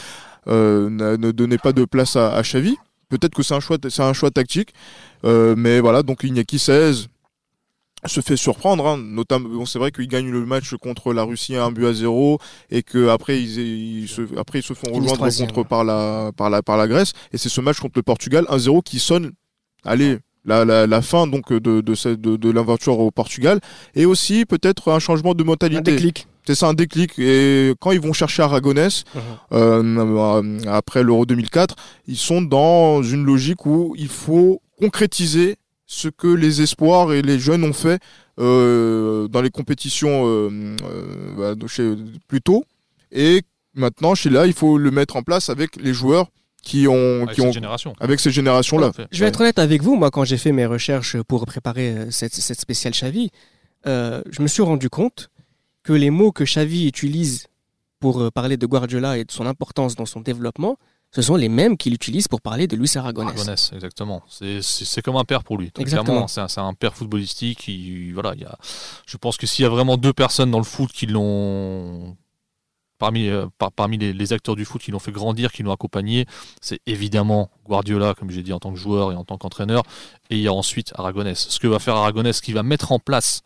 ne 0.48 1.32
donnait 1.32 1.58
pas 1.58 1.74
de 1.74 1.86
place 1.86 2.16
à, 2.16 2.34
à 2.36 2.42
Xavi. 2.44 2.76
Peut-être 3.10 3.34
que 3.34 3.44
c'est 3.44 3.54
un 3.56 3.60
choix, 3.60 3.78
c'est 3.90 4.02
un 4.04 4.14
choix 4.14 4.32
tactique, 4.32 4.70
Euh, 5.26 5.54
mais 5.58 5.80
voilà. 5.82 6.02
Donc 6.04 6.24
Iñaki 6.24 6.60
16 6.60 7.08
se 8.06 8.22
fait 8.22 8.38
surprendre, 8.38 8.88
hein. 8.88 8.98
notamment. 8.98 9.50
Bon, 9.50 9.66
c'est 9.66 9.78
vrai 9.80 9.92
qu'ils 9.92 10.08
gagnent 10.08 10.32
le 10.32 10.46
match 10.46 10.74
contre 10.76 11.12
la 11.12 11.24
Russie 11.24 11.58
à 11.58 11.66
un 11.66 11.72
but 11.72 11.86
à 11.86 11.94
zéro 11.94 12.40
et 12.70 12.82
que 12.82 13.10
après 13.10 13.42
ils, 13.42 13.60
ils 14.04 14.08
se, 14.08 14.22
après 14.38 14.60
ils 14.60 14.64
se 14.64 14.74
font 14.74 14.88
rejoindre 14.94 15.26
contre 15.48 15.64
par 15.68 15.84
la, 15.84 16.32
par 16.38 16.50
la, 16.50 16.62
par 16.62 16.78
la 16.78 16.88
Grèce 16.88 17.12
et 17.34 17.38
c'est 17.38 17.50
ce 17.50 17.60
match 17.60 17.80
contre 17.80 17.98
le 17.98 18.04
Portugal 18.04 18.46
1-0 18.50 18.84
qui 18.84 19.00
sonne, 19.00 19.32
allez, 19.84 20.18
la, 20.46 20.64
la, 20.64 20.88
la 20.88 21.02
fin 21.02 21.28
donc 21.28 21.52
de, 21.52 21.60
de, 21.60 21.82
de, 22.16 22.38
de 22.38 22.50
l'aventure 22.50 22.98
au 23.00 23.12
Portugal 23.12 23.60
et 23.96 24.06
aussi 24.06 24.46
peut-être 24.46 24.90
un 24.94 25.00
changement 25.00 25.34
de 25.34 25.44
Un 25.44 25.48
mentalité. 25.48 25.92
déclic. 25.92 26.28
C'est 26.50 26.56
ça 26.56 26.68
un 26.68 26.74
déclic 26.74 27.20
et 27.20 27.76
quand 27.80 27.92
ils 27.92 28.00
vont 28.02 28.12
chercher 28.12 28.42
Aragonès 28.42 29.04
euh, 29.52 30.60
après 30.68 31.04
l'Euro 31.04 31.28
2004, 31.28 31.76
ils 32.08 32.18
sont 32.18 32.42
dans 32.42 33.04
une 33.04 33.24
logique 33.24 33.68
où 33.68 33.94
il 34.00 34.08
faut 34.08 34.60
concrétiser 34.80 35.58
ce 35.86 36.08
que 36.08 36.26
les 36.26 36.64
espoirs 36.64 37.14
et 37.14 37.22
les 37.22 37.38
jeunes 37.38 37.64
ont 37.64 37.72
fait 37.74 38.02
euh, 38.40 39.28
dans 39.28 39.42
les 39.44 39.52
compétitions 39.52 40.26
euh, 40.26 40.76
euh, 40.86 41.56
bah, 41.56 41.68
chez- 41.68 41.94
plus 42.28 42.42
tôt. 42.42 42.66
Et 43.12 43.44
maintenant, 43.76 44.16
chez 44.16 44.32
là, 44.32 44.48
il 44.48 44.54
faut 44.54 44.80
le 44.80 44.90
mettre 44.90 45.18
en 45.18 45.22
place 45.22 45.52
avec 45.52 45.76
les 45.76 45.94
joueurs 45.94 46.30
qui 46.64 46.88
ont, 46.88 47.22
Avec 47.22 47.30
qui 47.36 47.42
cette 47.42 47.50
ont 47.50 47.52
génération. 47.52 47.94
avec 48.00 48.20
ces 48.20 48.32
générations-là. 48.32 48.92
Je 49.12 49.20
vais 49.20 49.28
être 49.28 49.42
honnête 49.42 49.60
avec 49.60 49.84
vous. 49.84 49.96
Moi, 49.96 50.10
quand 50.10 50.24
j'ai 50.24 50.38
fait 50.38 50.52
mes 50.52 50.66
recherches 50.66 51.22
pour 51.22 51.46
préparer 51.46 52.08
cette, 52.10 52.34
cette 52.34 52.60
spéciale 52.60 52.94
euh, 53.86 54.22
je 54.32 54.42
me 54.42 54.48
suis 54.48 54.64
rendu 54.64 54.90
compte 54.90 55.30
que 55.90 55.94
les 55.94 56.12
mots 56.12 56.32
que 56.32 56.44
Xavi 56.44 56.86
utilise 56.86 57.48
pour 58.00 58.22
euh, 58.22 58.30
parler 58.30 58.58
de 58.58 58.68
Guardiola 58.68 59.18
et 59.18 59.26
de 59.26 59.32
son 59.32 59.48
importance 59.48 59.96
dans 59.96 60.06
son 60.06 60.22
développement, 60.22 60.78
ce 61.10 61.24
sont 61.24 61.36
les 61.36 61.50
mêmes 61.50 61.78
qu'il 61.78 61.96
utilise 61.96 62.28
pour 62.28 62.42
parler 62.42 62.68
de 62.68 62.76
Luis 62.76 62.92
Aragonés. 62.96 63.32
Aragonès, 63.32 63.72
exactement. 63.74 64.22
C'est- 64.30 65.02
comme 65.02 65.16
un 65.16 65.24
père 65.24 65.44
pour 65.44 65.58
lui. 65.58 65.72
Exactement. 65.80 66.28
C'est 66.28 66.42
un, 66.42 66.68
un 66.68 66.76
père 66.76 66.94
footballistique. 66.96 67.58
Qui, 67.62 68.12
voilà, 68.12 68.34
il 68.36 68.42
y 68.42 68.46
a, 68.46 68.56
je 69.08 69.18
pense 69.18 69.36
que 69.38 69.48
s'il 69.48 69.64
y 69.64 69.66
a 69.66 69.70
vraiment 69.70 69.98
deux 69.98 70.14
personnes 70.14 70.52
dans 70.52 70.60
le 70.60 70.64
foot 70.64 70.92
qui 70.92 71.08
l'ont. 71.08 72.16
Parmi, 73.00 73.28
euh, 73.30 73.48
par- 73.58 73.72
parmi 73.72 73.98
les, 73.98 74.14
les 74.14 74.34
acteurs 74.34 74.56
du 74.58 74.66
foot 74.66 74.82
qui 74.84 74.92
l'ont 74.92 75.00
fait 75.00 75.12
grandir, 75.14 75.52
qui 75.52 75.64
l'ont 75.64 75.72
accompagné, 75.72 76.28
c'est 76.62 76.82
évidemment 76.86 77.50
Guardiola, 77.66 78.14
comme 78.14 78.30
j'ai 78.30 78.44
dit, 78.44 78.54
en 78.54 78.60
tant 78.60 78.72
que 78.74 78.78
joueur 78.78 79.12
et 79.14 79.16
en 79.16 79.24
tant 79.24 79.38
qu'entraîneur. 79.40 79.82
Et 80.30 80.36
il 80.36 80.42
y 80.42 80.48
a 80.50 80.54
ensuite 80.54 80.92
Aragonès. 80.96 81.48
Ce 81.50 81.60
que 81.60 81.68
va 81.68 81.80
faire 81.80 81.96
Aragonès, 81.96 82.36
ce 82.38 82.42
qu'il 82.44 82.54
va 82.54 82.62
mettre 82.62 82.92
en 82.92 83.00
place 83.00 83.42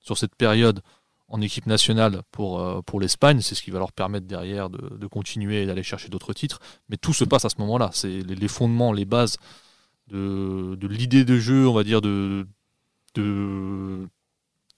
sur 0.00 0.16
cette 0.16 0.36
période 0.36 0.80
en 1.28 1.40
équipe 1.40 1.66
nationale 1.66 2.22
pour, 2.30 2.60
euh, 2.60 2.82
pour 2.82 3.00
l'Espagne, 3.00 3.40
c'est 3.40 3.54
ce 3.54 3.62
qui 3.62 3.70
va 3.70 3.78
leur 3.78 3.92
permettre 3.92 4.26
derrière 4.26 4.70
de, 4.70 5.06
continuer 5.06 5.62
et 5.62 5.66
d'aller 5.66 5.82
chercher 5.82 6.08
d'autres 6.08 6.32
titres. 6.32 6.60
Mais 6.88 6.96
tout 6.96 7.12
se 7.12 7.24
passe 7.24 7.44
à 7.44 7.48
ce 7.48 7.56
moment-là. 7.58 7.90
C'est 7.92 8.08
les, 8.08 8.48
fondements, 8.48 8.92
les 8.92 9.04
bases 9.04 9.36
de, 10.08 10.78
l'idée 10.86 11.24
de 11.24 11.38
jeu, 11.38 11.66
on 11.68 11.74
va 11.74 11.82
dire, 11.82 12.00
de, 12.00 12.46
de, 13.14 14.08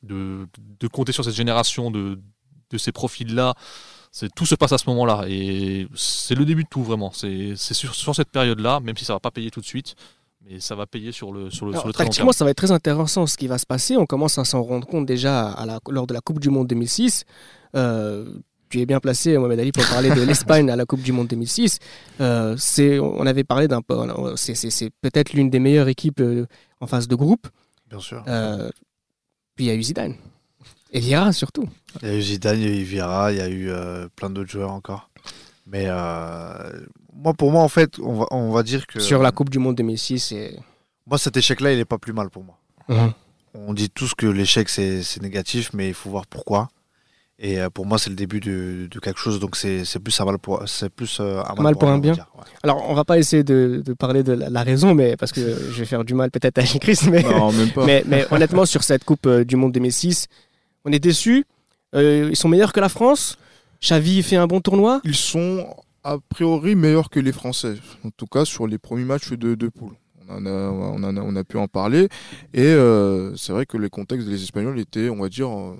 de, 0.02 0.88
compter 0.90 1.12
sur 1.12 1.24
cette 1.24 1.34
génération, 1.34 1.90
de, 1.90 2.18
ces 2.76 2.92
profils-là. 2.92 3.54
C'est, 4.10 4.34
tout 4.34 4.46
se 4.46 4.54
passe 4.54 4.72
à 4.72 4.78
ce 4.78 4.88
moment-là. 4.88 5.24
Et 5.28 5.86
c'est 5.94 6.34
le 6.34 6.46
début 6.46 6.64
de 6.64 6.68
tout, 6.68 6.82
vraiment. 6.82 7.12
C'est, 7.12 7.56
c'est 7.56 7.74
sur, 7.74 7.94
sur 7.94 8.14
cette 8.14 8.30
période-là, 8.30 8.80
même 8.80 8.96
si 8.96 9.04
ça 9.04 9.12
ne 9.12 9.16
va 9.16 9.20
pas 9.20 9.30
payer 9.30 9.50
tout 9.50 9.60
de 9.60 9.66
suite. 9.66 9.96
Mais 10.44 10.60
ça 10.60 10.74
va 10.74 10.86
payer 10.86 11.12
sur 11.12 11.32
le, 11.32 11.50
sur 11.50 11.66
le, 11.66 11.72
Alors, 11.72 11.82
sur 11.82 11.88
le 11.88 11.92
très 11.92 12.04
long 12.04 12.08
tactiquement, 12.08 12.30
terme. 12.30 12.38
ça 12.38 12.44
va 12.44 12.50
être 12.52 12.56
très 12.56 12.70
intéressant 12.70 13.26
ce 13.26 13.36
qui 13.36 13.46
va 13.48 13.58
se 13.58 13.66
passer. 13.66 13.96
On 13.96 14.06
commence 14.06 14.38
à 14.38 14.44
s'en 14.44 14.62
rendre 14.62 14.86
compte 14.86 15.04
déjà 15.06 15.48
à 15.50 15.66
la- 15.66 15.80
lors 15.90 16.06
de 16.06 16.14
la 16.14 16.20
Coupe 16.20 16.38
du 16.40 16.48
Monde 16.50 16.66
2006. 16.68 17.24
Euh, 17.74 18.32
tu 18.70 18.80
es 18.80 18.86
bien 18.86 19.00
placé, 19.00 19.36
Mohamed 19.36 19.60
Ali, 19.60 19.72
pour 19.72 19.86
parler 19.88 20.10
de 20.10 20.20
l'Espagne 20.22 20.70
à 20.70 20.76
la 20.76 20.84
Coupe 20.86 21.02
du 21.02 21.12
Monde 21.12 21.26
2006. 21.28 21.78
Euh, 22.20 22.54
c'est, 22.58 22.98
on 22.98 23.26
avait 23.26 23.44
parlé 23.44 23.66
d'un 23.68 23.82
peu. 23.82 23.96
C'est, 24.36 24.54
c'est- 24.54 24.90
peut-être 25.02 25.32
l'une 25.32 25.50
des 25.50 25.58
meilleures 25.58 25.88
équipes 25.88 26.20
euh, 26.20 26.46
en 26.80 26.86
phase 26.86 27.08
de 27.08 27.14
groupe. 27.16 27.48
Bien 27.90 27.98
sûr. 28.00 28.22
Euh, 28.28 28.70
puis 29.56 29.64
il 29.66 29.68
y 29.68 29.70
a 29.70 29.74
eu 29.74 29.82
Zidane. 29.82 30.14
Et 30.92 31.00
Vieira 31.00 31.32
surtout. 31.32 31.68
Il 32.02 32.08
y 32.08 32.10
a 32.12 32.14
eu 32.16 32.22
Zidane, 32.22 32.60
il 32.60 32.68
y 32.68 32.72
a 32.72 32.80
eu 32.80 32.82
Vieira, 32.84 33.32
il 33.32 33.38
y 33.38 33.40
a 33.42 33.48
eu 33.48 33.68
euh, 33.70 34.08
plein 34.16 34.30
d'autres 34.30 34.50
joueurs 34.50 34.70
encore. 34.70 35.10
Mais 35.66 35.84
euh, 35.88 36.80
moi, 37.18 37.34
pour 37.34 37.50
moi, 37.50 37.62
en 37.62 37.68
fait, 37.68 37.98
on 37.98 38.14
va, 38.14 38.26
on 38.30 38.50
va 38.50 38.62
dire 38.62 38.86
que 38.86 39.00
Sur 39.00 39.22
la 39.22 39.32
Coupe 39.32 39.50
du 39.50 39.58
Monde 39.58 39.76
2006. 39.76 40.32
Et... 40.32 40.56
moi, 41.06 41.18
cet 41.18 41.36
échec-là, 41.36 41.72
il 41.72 41.78
est 41.78 41.84
pas 41.84 41.98
plus 41.98 42.12
mal 42.12 42.30
pour 42.30 42.44
moi. 42.44 42.58
Mhm. 42.88 43.12
On, 43.54 43.74
dit 43.74 43.90
tous 43.90 44.14
que 44.14 44.26
l'échec 44.26 44.68
c'est 44.68 45.02
c'est 45.02 45.20
négatif, 45.20 45.70
mais 45.72 45.88
il 45.88 45.94
faut 45.94 46.10
voir 46.10 46.26
pourquoi. 46.26 46.68
Et 47.40 47.60
euh, 47.60 47.70
pour 47.70 47.86
moi, 47.86 47.98
c'est 47.98 48.10
le 48.10 48.16
début 48.16 48.40
de, 48.40 48.88
de 48.90 48.98
quelque 49.00 49.18
chose, 49.18 49.40
donc 49.40 49.56
c'est 49.56 49.84
c'est 49.84 49.98
plus 49.98 50.18
un 50.20 50.24
mal 50.24 50.38
pour, 50.38 50.62
c'est 50.66 50.90
plus 50.90 51.18
euh, 51.20 51.42
un 51.44 51.60
mal 51.60 51.76
pour 51.76 51.88
un 51.88 51.92
on 51.92 51.94
va 51.96 52.00
bien. 52.00 52.12
dire, 52.12 52.28
ouais. 52.36 52.44
Alors, 52.62 52.88
on 52.88 52.94
va 52.94 53.04
pas 53.04 53.18
essayer 53.18 53.44
de, 53.44 53.82
de 53.84 53.92
parler 53.94 54.22
de 54.22 54.32
la, 54.32 54.48
la 54.48 54.62
raison, 54.62 54.94
mais 54.94 55.16
parce 55.16 55.32
que 55.32 55.40
je 55.40 55.78
vais 55.78 55.84
faire 55.86 56.04
du 56.04 56.14
mal 56.14 56.30
peut-être 56.30 56.58
à 56.58 56.62
Chris, 56.62 56.98
mais, 57.10 57.22
Non, 57.22 57.52
même 57.52 57.70
pas. 57.70 57.84
mais, 57.84 58.04
mais 58.06 58.26
honnêtement, 58.30 58.64
sur 58.64 58.82
cette 58.82 59.04
Coupe 59.04 59.26
euh, 59.26 59.44
du 59.44 59.56
Monde 59.56 59.72
2006, 59.72 60.26
on 60.84 60.92
est 60.92 60.98
déçus. 60.98 61.44
Euh, 61.94 62.28
ils 62.30 62.36
sont 62.36 62.48
meilleurs 62.48 62.72
que 62.72 62.80
la 62.80 62.88
France. 62.88 63.38
Xavi 63.82 64.22
fait 64.22 64.36
un 64.36 64.46
bon 64.46 64.60
tournoi. 64.60 65.00
Ils 65.04 65.14
sont 65.16 65.66
a 66.12 66.18
priori 66.28 66.74
meilleurs 66.74 67.10
que 67.10 67.20
les 67.20 67.32
Français, 67.32 67.74
en 68.04 68.10
tout 68.10 68.26
cas 68.26 68.44
sur 68.44 68.66
les 68.66 68.78
premiers 68.78 69.04
matchs 69.04 69.32
de, 69.32 69.54
de 69.54 69.68
poule. 69.68 69.94
On, 70.30 70.44
a, 70.44 70.50
on, 71.22 71.44
pu 71.44 71.56
en 71.56 71.68
parler. 71.68 72.08
Et 72.52 72.62
euh, 72.66 73.34
c'est 73.36 73.52
vrai 73.52 73.64
que 73.64 73.78
les 73.78 73.88
contextes 73.88 74.28
des 74.28 74.42
Espagnols 74.42 74.78
étaient, 74.78 75.08
on 75.08 75.20
va 75.20 75.30
dire, 75.30 75.48
euh, 75.48 75.74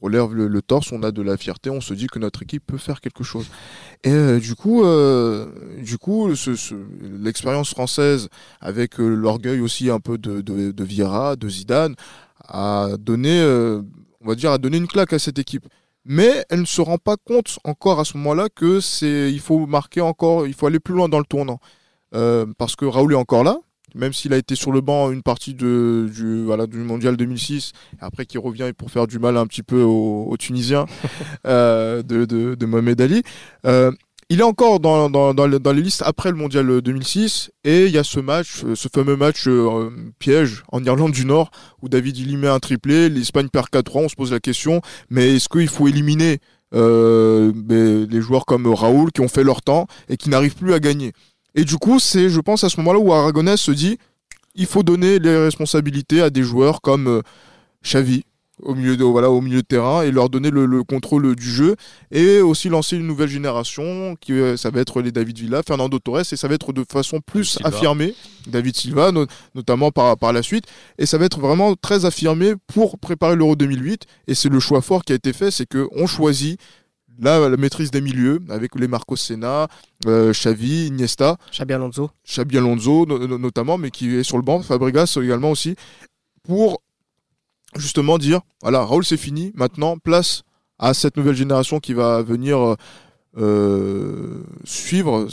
on 0.00 0.04
relève 0.06 0.32
le, 0.34 0.48
le 0.48 0.62
torse, 0.62 0.90
on 0.90 1.02
a 1.02 1.12
de 1.12 1.20
la 1.20 1.36
fierté, 1.36 1.68
on 1.68 1.82
se 1.82 1.92
dit 1.92 2.06
que 2.06 2.18
notre 2.18 2.42
équipe 2.42 2.64
peut 2.66 2.78
faire 2.78 3.00
quelque 3.02 3.22
chose. 3.24 3.46
Et 4.04 4.10
euh, 4.10 4.40
du 4.40 4.54
coup, 4.54 4.82
du 5.84 5.98
coup 5.98 6.34
ce- 6.34 6.56
ce- 6.56 6.74
l'expérience 7.20 7.70
française, 7.70 8.28
avec 8.60 8.96
l'orgueil 8.98 9.60
aussi 9.60 9.90
un 9.90 10.00
peu 10.00 10.16
de, 10.16 10.40
de, 10.40 10.72
de 10.72 10.84
Vieira, 10.84 11.36
de 11.36 11.48
Zidane, 11.48 11.94
a 12.48 12.88
donné, 12.98 13.38
a 14.44 14.58
donné 14.58 14.76
une 14.78 14.88
claque 14.88 15.12
à 15.12 15.18
cette 15.18 15.38
équipe 15.38 15.66
mais 16.04 16.44
elle 16.50 16.60
ne 16.60 16.66
se 16.66 16.80
rend 16.80 16.98
pas 16.98 17.16
compte 17.16 17.58
encore 17.64 18.00
à 18.00 18.04
ce 18.04 18.16
moment-là 18.16 18.48
que 18.54 18.80
c'est 18.80 19.32
il 19.32 19.40
faut 19.40 19.66
marquer 19.66 20.00
encore, 20.00 20.46
il 20.46 20.54
faut 20.54 20.66
aller 20.66 20.80
plus 20.80 20.94
loin 20.94 21.08
dans 21.08 21.18
le 21.18 21.24
tournant. 21.24 21.60
Euh, 22.14 22.46
parce 22.58 22.76
que 22.76 22.84
Raoul 22.84 23.12
est 23.12 23.16
encore 23.16 23.44
là, 23.44 23.58
même 23.94 24.12
s'il 24.12 24.32
a 24.32 24.36
été 24.36 24.54
sur 24.54 24.72
le 24.72 24.80
banc 24.80 25.10
une 25.10 25.22
partie 25.22 25.54
du, 25.54 25.64
mondial 25.64 27.16
2006, 27.16 27.72
et 27.94 27.96
après 28.00 28.26
qu'il 28.26 28.40
revient 28.40 28.72
pour 28.76 28.90
faire 28.90 29.06
du 29.06 29.18
mal 29.18 29.36
un 29.36 29.46
petit 29.46 29.62
peu 29.62 29.82
aux, 29.82 30.36
Tunisiens 30.38 30.86
euh, 31.46 32.02
de 32.02 32.66
Mohamed 32.66 33.00
Ali. 33.00 33.22
Euh, 33.66 33.92
il 34.30 34.40
est 34.40 34.44
encore 34.44 34.80
dans, 34.80 35.10
dans, 35.10 35.34
dans, 35.34 35.46
le- 35.46 35.58
dans 35.58 35.72
les 35.72 35.82
listes 35.82 36.02
après 36.06 36.30
le 36.30 36.36
mondial 36.36 36.80
2006, 36.80 37.50
et 37.64 37.86
il 37.86 37.92
y 37.92 37.98
a 37.98 38.04
ce 38.04 38.20
match, 38.20 38.62
euh, 38.64 38.74
ce 38.74 38.88
fameux 38.92 39.16
match 39.16 39.46
euh, 39.46 39.90
piège 40.18 40.62
en 40.72 40.82
Irlande 40.84 41.12
du 41.12 41.24
Nord, 41.26 41.50
où 41.82 41.88
David 41.88 42.16
il 42.16 42.30
y 42.30 42.36
met 42.36 42.48
un 42.48 42.58
triplé, 42.60 43.08
l'Espagne 43.08 43.48
perd 43.48 43.66
4-3, 43.68 44.04
on 44.04 44.08
se 44.08 44.14
pose 44.16 44.32
la 44.32 44.40
question, 44.40 44.80
mais 45.10 45.36
est-ce 45.36 45.48
qu'il 45.48 45.68
faut 45.68 45.86
éliminer 45.88 46.38
euh, 46.74 47.52
les 48.10 48.20
joueurs 48.22 48.46
comme 48.46 48.66
Raoul 48.66 49.12
qui 49.12 49.20
ont 49.20 49.28
fait 49.28 49.44
leur 49.44 49.60
temps 49.62 49.86
et 50.08 50.16
qui 50.16 50.30
n'arrivent 50.30 50.56
plus 50.56 50.72
à 50.72 50.80
gagner? 50.80 51.12
Et 51.54 51.64
du 51.64 51.76
coup, 51.76 51.98
c'est, 52.00 52.30
je 52.30 52.40
pense, 52.40 52.64
à 52.64 52.70
ce 52.70 52.78
moment-là 52.78 52.98
où 52.98 53.12
Aragonès 53.12 53.60
se 53.60 53.72
dit 53.72 53.98
il 54.54 54.66
faut 54.66 54.82
donner 54.82 55.18
les 55.18 55.36
responsabilités 55.36 56.20
à 56.22 56.30
des 56.30 56.42
joueurs 56.42 56.80
comme 56.80 57.06
euh, 57.08 57.20
Xavi 57.84 58.24
au 58.62 58.74
milieu 58.74 58.96
de 58.96 59.04
voilà 59.04 59.30
au 59.30 59.40
milieu 59.40 59.62
de 59.62 59.66
terrain 59.66 60.02
et 60.02 60.10
leur 60.10 60.30
donner 60.30 60.50
le, 60.50 60.66
le 60.66 60.84
contrôle 60.84 61.34
du 61.36 61.50
jeu 61.50 61.76
et 62.10 62.40
aussi 62.40 62.68
lancer 62.68 62.96
une 62.96 63.06
nouvelle 63.06 63.28
génération 63.28 64.16
qui 64.20 64.32
euh, 64.32 64.56
ça 64.56 64.70
va 64.70 64.80
être 64.80 65.00
les 65.02 65.12
David 65.12 65.38
Villa, 65.38 65.62
Fernando 65.66 65.98
Torres 65.98 66.20
et 66.32 66.36
ça 66.36 66.48
va 66.48 66.54
être 66.54 66.72
de 66.72 66.84
façon 66.90 67.20
plus 67.20 67.44
Silva. 67.44 67.68
affirmée 67.68 68.14
David 68.46 68.76
Silva 68.76 69.12
no- 69.12 69.26
notamment 69.54 69.90
par 69.90 70.16
par 70.16 70.32
la 70.32 70.42
suite 70.42 70.64
et 70.98 71.06
ça 71.06 71.18
va 71.18 71.24
être 71.26 71.40
vraiment 71.40 71.74
très 71.74 72.04
affirmé 72.04 72.54
pour 72.66 72.98
préparer 72.98 73.36
l'Euro 73.36 73.56
2008 73.56 74.04
et 74.28 74.34
c'est 74.34 74.48
le 74.48 74.60
choix 74.60 74.80
fort 74.80 75.04
qui 75.04 75.12
a 75.12 75.16
été 75.16 75.32
fait 75.32 75.50
c'est 75.50 75.66
que 75.66 75.88
on 75.92 76.06
choisit 76.06 76.58
la, 77.20 77.48
la 77.48 77.56
maîtrise 77.58 77.90
des 77.90 78.00
milieux 78.00 78.40
avec 78.48 78.74
les 78.74 78.88
Marcos 78.88 79.16
Senna, 79.16 79.68
euh, 80.06 80.32
Xavi, 80.32 80.86
Iniesta, 80.86 81.36
Xabi 81.52 81.74
Alonso. 81.74 82.10
Xabi 82.26 82.56
Alonso 82.56 83.04
no- 83.06 83.26
no- 83.26 83.38
notamment, 83.38 83.76
mais 83.76 83.90
qui 83.90 84.16
est 84.16 84.22
sur 84.22 84.38
le 84.38 84.42
banc, 84.42 84.62
Fabregas 84.62 85.18
également 85.22 85.50
aussi, 85.50 85.76
pour 86.42 86.82
justement 87.76 88.18
dire, 88.18 88.40
voilà, 88.62 88.84
Raoul 88.84 89.04
c'est 89.04 89.16
fini, 89.16 89.52
maintenant 89.54 89.96
place 89.98 90.42
à 90.78 90.94
cette 90.94 91.16
nouvelle 91.16 91.36
génération 91.36 91.78
qui 91.80 91.94
va 91.94 92.22
venir 92.22 92.58
euh, 92.58 92.76
euh, 93.38 94.42
suivre, 94.64 95.26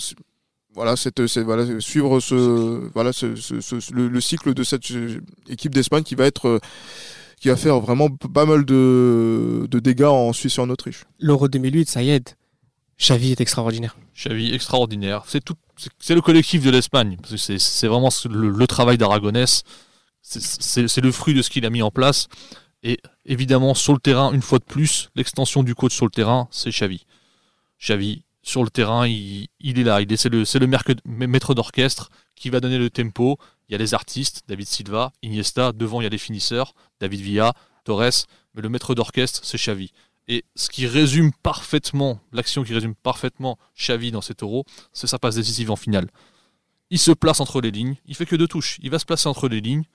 voilà, 0.73 0.95
cette, 0.95 1.25
cette- 1.27 1.43
voilà, 1.45 1.79
suivre 1.81 2.19
ce, 2.19 2.89
voilà, 2.93 3.11
ce- 3.13 3.35
ce- 3.35 3.59
ce- 3.61 3.93
le, 3.93 4.07
le 4.07 4.21
cycle 4.21 4.53
de 4.53 4.63
cette 4.63 4.89
euh, 4.91 5.19
équipe 5.47 5.73
d'Espagne 5.73 6.03
qui 6.03 6.15
va 6.15 6.25
être, 6.25 6.59
qui 7.39 7.49
va 7.49 7.55
faire 7.55 7.79
vraiment 7.79 8.09
pas 8.09 8.45
mal 8.45 8.65
de, 8.65 9.67
de 9.69 9.79
dégâts 9.79 10.03
en 10.03 10.33
Suisse 10.33 10.57
et 10.57 10.61
en 10.61 10.69
Autriche. 10.69 11.05
L'Euro 11.19 11.47
2008, 11.47 11.89
ça 11.89 12.03
y 12.03 12.09
est. 12.11 12.35
Xavi 12.99 13.31
est 13.31 13.39
extraordinaire. 13.41 13.95
Xavi, 14.15 14.53
extraordinaire. 14.53 15.23
C'est 15.27 15.43
tout, 15.43 15.55
c'est- 15.99 16.13
le 16.15 16.21
collectif 16.21 16.63
de 16.63 16.69
l'Espagne. 16.69 17.17
Parce 17.21 17.31
que 17.47 17.57
C'est 17.57 17.87
vraiment 17.87 18.09
le, 18.29 18.49
le 18.49 18.67
travail 18.67 18.97
d'Aragonès. 18.97 19.63
C'est- 20.29 21.01
le 21.01 21.11
fruit 21.11 21.33
de 21.33 21.41
ce 21.41 21.49
qu'il 21.49 21.65
a 21.65 21.69
mis 21.69 21.81
en 21.81 21.91
place. 21.91 22.27
Et 22.83 22.99
évidemment, 23.25 23.73
sur 23.73 23.93
le 23.93 23.99
terrain, 23.99 24.31
une 24.31 24.41
fois 24.41 24.59
de 24.59 24.63
plus, 24.63 25.09
l'extension 25.15 25.63
du 25.63 25.75
coach 25.75 25.93
sur 25.93 26.05
le 26.05 26.11
terrain, 26.11 26.47
c'est 26.51 26.69
Xavi. 26.69 27.05
Xavi, 27.81 28.23
sur 28.41 28.63
le 28.63 28.69
terrain, 28.69 29.07
il, 29.07 29.47
est 29.61 29.83
là. 29.83 29.99
C'est 30.15 30.29
le, 30.29 30.43
le 30.59 31.27
maître 31.27 31.53
d'orchestre 31.53 32.09
qui 32.35 32.49
va 32.49 32.59
donner 32.59 32.77
le 32.77 32.89
tempo. 32.89 33.37
Il 33.67 33.73
y 33.73 33.75
a 33.75 33.77
les 33.77 33.93
artistes, 33.93 34.43
David 34.47 34.67
Silva, 34.67 35.11
Iniesta. 35.23 35.71
Devant, 35.71 35.99
il 36.01 36.05
y 36.05 36.07
a 36.07 36.09
les 36.09 36.17
finisseurs, 36.17 36.73
David 36.99 37.21
Villa, 37.21 37.53
Torres. 37.83 38.25
Mais 38.53 38.61
le 38.61 38.69
maître 38.69 38.95
d'orchestre, 38.95 39.41
c'est 39.43 39.57
Xavi. 39.57 39.91
Et 40.27 40.45
ce 40.55 40.69
qui 40.69 40.85
résume 40.85 41.31
parfaitement, 41.41 42.19
l'action 42.31 42.63
qui 42.63 42.73
résume 42.73 42.93
parfaitement 42.95 43.57
Xavi 43.75 44.11
dans 44.11 44.21
cet 44.21 44.43
euro, 44.43 44.63
c'est 44.93 45.07
sa 45.07 45.17
passe 45.17 45.35
décisive 45.35 45.71
en 45.71 45.75
finale. 45.75 46.07
Il 46.91 46.99
se 46.99 47.11
place 47.11 47.39
entre 47.39 47.61
les 47.61 47.71
lignes, 47.71 47.95
il 48.05 48.15
fait 48.15 48.25
que 48.27 48.35
deux 48.35 48.47
touches, 48.47 48.77
il 48.81 48.89
va 48.89 48.99
se 48.99 49.05
placer 49.05 49.27
entre 49.27 49.47
les 49.47 49.59
lignes, 49.59 49.85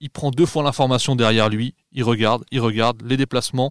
il 0.00 0.10
prend 0.10 0.30
deux 0.30 0.46
fois 0.46 0.62
l'information 0.62 1.16
derrière 1.16 1.48
lui, 1.48 1.74
il 1.92 2.04
regarde, 2.04 2.44
il 2.50 2.60
regarde 2.60 3.02
les 3.02 3.16
déplacements, 3.16 3.70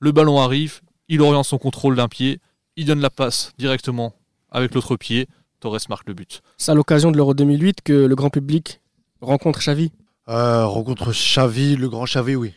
le 0.00 0.12
ballon 0.12 0.40
arrive, 0.40 0.80
il 1.08 1.20
oriente 1.20 1.44
son 1.44 1.58
contrôle 1.58 1.96
d'un 1.96 2.08
pied, 2.08 2.40
il 2.76 2.86
donne 2.86 3.00
la 3.00 3.10
passe 3.10 3.52
directement 3.58 4.14
avec 4.50 4.74
l'autre 4.74 4.96
pied, 4.96 5.26
Torres 5.60 5.78
marque 5.88 6.08
le 6.08 6.14
but. 6.14 6.40
C'est 6.56 6.70
à 6.70 6.74
l'occasion 6.74 7.10
de 7.10 7.16
l'Euro 7.16 7.34
2008 7.34 7.82
que 7.82 7.92
le 7.92 8.14
grand 8.14 8.30
public 8.30 8.80
rencontre 9.20 9.58
Xavi. 9.58 9.90
Euh, 10.28 10.64
rencontre 10.66 11.10
Xavi, 11.12 11.76
le 11.76 11.88
grand 11.88 12.04
Xavi, 12.04 12.36
oui. 12.36 12.54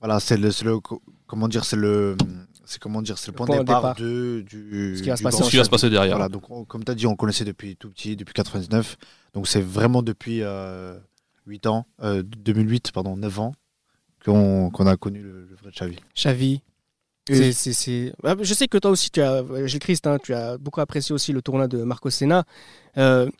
Voilà, 0.00 0.20
c'est 0.20 0.36
le, 0.36 0.50
comment 1.26 1.48
dire, 1.48 1.64
c'est 1.64 1.76
le, 1.76 2.16
c'est 2.66 2.78
comment 2.78 3.00
dire, 3.00 3.16
c'est 3.18 3.28
le, 3.30 3.36
point, 3.36 3.46
de 3.46 3.58
départ, 3.58 3.94
de, 3.96 4.44
du, 4.46 4.94
Ce 4.98 5.02
qui 5.02 5.08
va 5.08 5.16
se 5.16 5.22
passer 5.22 5.38
grand 5.38 5.46
Ce 5.46 5.50
qui 5.50 5.56
va 5.56 5.64
se 5.64 5.68
Xavi. 5.68 5.70
passer 5.70 5.90
derrière. 5.90 6.16
Voilà, 6.16 6.28
donc 6.28 6.50
on- 6.50 6.64
comme 6.64 6.84
tu 6.84 6.90
as 6.92 6.94
dit, 6.94 7.06
on 7.06 7.16
connaissait 7.16 7.44
depuis 7.44 7.76
tout 7.76 7.88
petit, 7.90 8.14
depuis 8.16 8.34
99. 8.34 8.96
Donc 9.32 9.48
c'est 9.48 9.62
vraiment 9.62 10.02
depuis 10.02 10.40
euh, 10.42 10.98
8 11.46 11.66
ans, 11.66 11.86
euh, 12.02 12.22
2008, 12.22 12.92
pardon, 12.92 13.16
9 13.16 13.38
ans, 13.40 13.54
qu'on 14.24 14.70
qu'on 14.70 14.86
a 14.86 14.96
connu 14.96 15.20
le, 15.22 15.46
le 15.50 15.56
vrai 15.60 15.70
Xavi. 15.72 15.96
Xavi. 16.16 16.60
Ah, 18.22 18.34
Je 18.40 18.54
sais 18.54 18.68
que 18.68 18.78
toi 18.78 18.90
aussi, 18.90 19.10
tu 19.10 19.20
as, 19.22 19.34
euh, 19.42 19.66
Gilles 19.66 19.78
Christ, 19.80 20.06
hein, 20.06 20.18
tu 20.22 20.34
as 20.34 20.58
beaucoup 20.58 20.80
apprécié 20.80 21.14
aussi 21.14 21.32
le 21.32 21.40
tournoi 21.42 21.68
de 21.68 21.82
Marco 21.82 22.10
Senna. 22.10 22.44
Euh, 22.98 23.30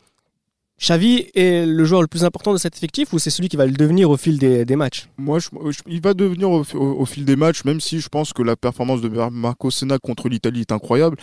Xavi 0.80 1.26
est 1.34 1.64
le 1.66 1.84
joueur 1.84 2.00
le 2.02 2.08
plus 2.08 2.24
important 2.24 2.52
de 2.52 2.58
cet 2.58 2.76
effectif 2.76 3.12
ou 3.12 3.18
c'est 3.20 3.30
celui 3.30 3.48
qui 3.48 3.56
va 3.56 3.64
le 3.64 3.72
devenir 3.72 4.10
au 4.10 4.16
fil 4.16 4.38
des, 4.38 4.64
des 4.64 4.74
matchs? 4.76 5.08
Moi, 5.16 5.38
je- 5.38 5.48
je- 5.70 5.78
il 5.86 6.00
va 6.00 6.14
devenir 6.14 6.50
au, 6.50 6.62
au- 6.74 6.78
au 7.00 7.06
fil 7.06 7.24
des 7.24 7.36
matchs, 7.36 7.64
même 7.64 7.80
si 7.80 8.00
je 8.00 8.08
pense 8.08 8.32
que 8.32 8.42
la 8.42 8.56
performance 8.56 9.00
de 9.00 9.08
Marco 9.08 9.70
Senna 9.70 9.98
contre 9.98 10.28
l'Italie 10.28 10.62
est 10.62 10.72
incroyable. 10.72 11.16